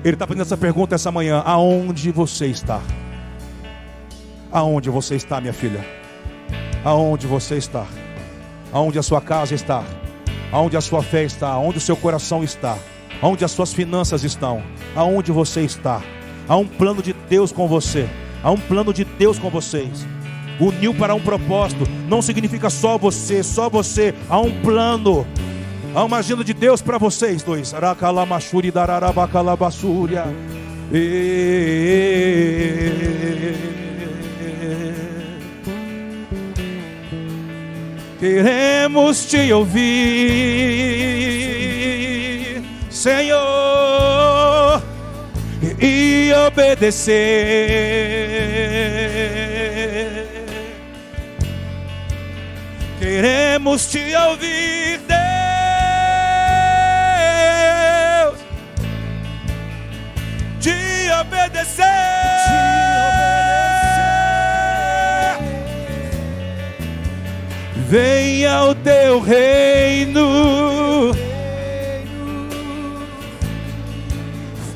[0.04, 2.82] Ele está fazendo essa pergunta essa manhã: Aonde você está?
[4.52, 5.86] Aonde você está, minha filha?
[6.84, 7.86] Aonde você está?
[8.72, 9.84] Aonde a sua casa está?
[10.52, 11.50] Aonde a sua fé está?
[11.50, 12.78] Aonde o seu coração está?
[13.22, 14.62] Aonde as suas finanças estão?
[14.96, 16.02] Aonde você está?
[16.48, 18.08] Há um plano de Deus com você.
[18.44, 20.06] Há um plano de Deus com vocês.
[20.60, 21.88] Uniu para um propósito.
[22.08, 24.14] Não significa só você, só você.
[24.30, 25.26] Há um plano.
[25.94, 27.74] Há uma agenda de Deus para vocês dois.
[27.74, 30.26] Aracalamachuri dararabacalabassúria.
[38.20, 39.82] Queremos te ouvir,
[42.98, 44.82] Senhor
[45.80, 47.14] e obedecer.
[53.00, 55.20] Queremos te ouvir, Deus,
[60.60, 61.86] te obedecer.
[67.88, 70.77] Venha o teu reino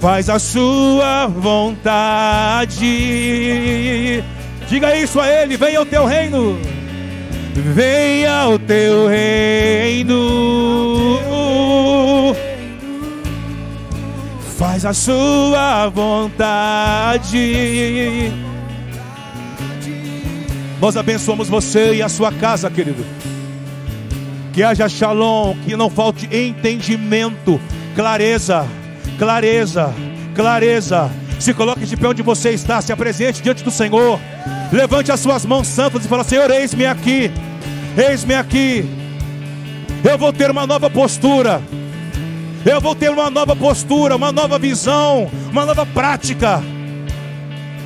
[0.01, 2.73] faz a sua vontade.
[4.67, 6.57] Diga isso a Ele: venha o teu reino,
[7.53, 10.17] venha o teu reino,
[14.57, 17.39] faz a sua vontade.
[20.81, 23.05] Nós abençoamos você e a sua casa, querido.
[24.51, 27.61] Que haja shalom, que não falte entendimento,
[27.95, 28.65] clareza
[29.21, 29.93] clareza,
[30.33, 31.11] clareza.
[31.39, 34.19] Se coloque de pé onde você está, se apresente diante do Senhor.
[34.73, 37.31] Levante as suas mãos santas e fala: Senhor, eis-me aqui,
[37.95, 38.83] eis-me aqui.
[40.03, 41.61] Eu vou ter uma nova postura.
[42.65, 46.63] Eu vou ter uma nova postura, uma nova visão, uma nova prática.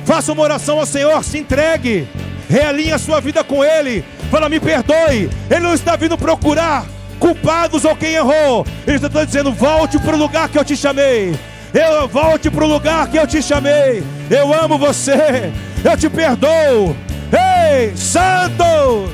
[0.06, 2.08] Faça uma oração ao Senhor, se entregue,
[2.48, 4.02] realinhe a sua vida com Ele.
[4.30, 5.28] Fala, me perdoe.
[5.50, 6.86] Ele não está vindo procurar
[7.18, 8.66] culpados ou quem errou.
[8.86, 11.34] Ele está dizendo: volte para o lugar que eu te chamei.
[11.74, 14.02] Eu volte para o lugar que eu te chamei.
[14.30, 15.52] Eu amo você.
[15.84, 16.96] Eu te perdoo.
[17.32, 19.12] Ei, Santo!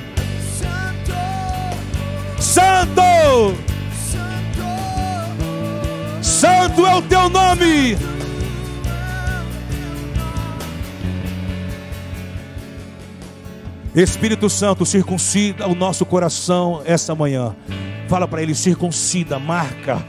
[2.39, 3.57] Santo!
[6.21, 8.12] Santo é o teu nome!
[13.95, 17.55] Espírito Santo, circuncida o nosso coração essa manhã.
[18.09, 20.03] Fala para ele: circuncida, marca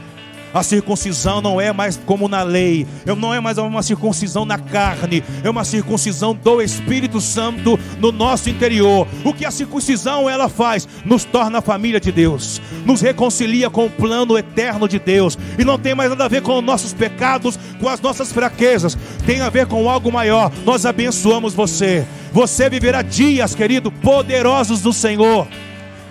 [0.54, 2.86] a circuncisão não é mais como na lei,
[3.18, 8.48] não é mais uma circuncisão na carne, é uma circuncisão do Espírito Santo no nosso
[8.48, 9.08] interior.
[9.24, 10.86] O que a circuncisão ela faz?
[11.04, 15.64] Nos torna a família de Deus, nos reconcilia com o plano eterno de Deus, e
[15.64, 18.96] não tem mais nada a ver com os nossos pecados, com as nossas fraquezas,
[19.26, 20.52] tem a ver com algo maior.
[20.64, 22.06] Nós abençoamos você.
[22.32, 25.48] Você viverá dias, querido, poderosos do Senhor.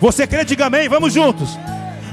[0.02, 1.58] Você crê, diga amém, vamos juntos.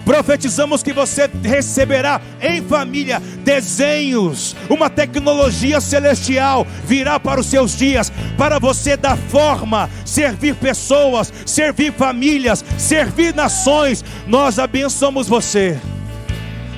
[0.05, 8.13] Profetizamos que você receberá em família desenhos, uma tecnologia celestial virá para os seus dias,
[8.37, 14.05] para você dar forma, servir pessoas, servir famílias, servir nações.
[14.27, 15.79] Nós abençoamos você.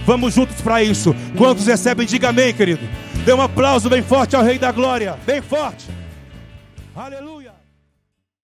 [0.04, 1.14] Vamos juntos para isso.
[1.36, 2.86] Quantos recebem, diga amém, querido.
[3.24, 5.16] Dê um aplauso bem forte ao Rei da Glória.
[5.24, 5.86] Bem forte.
[6.94, 7.41] Aleluia.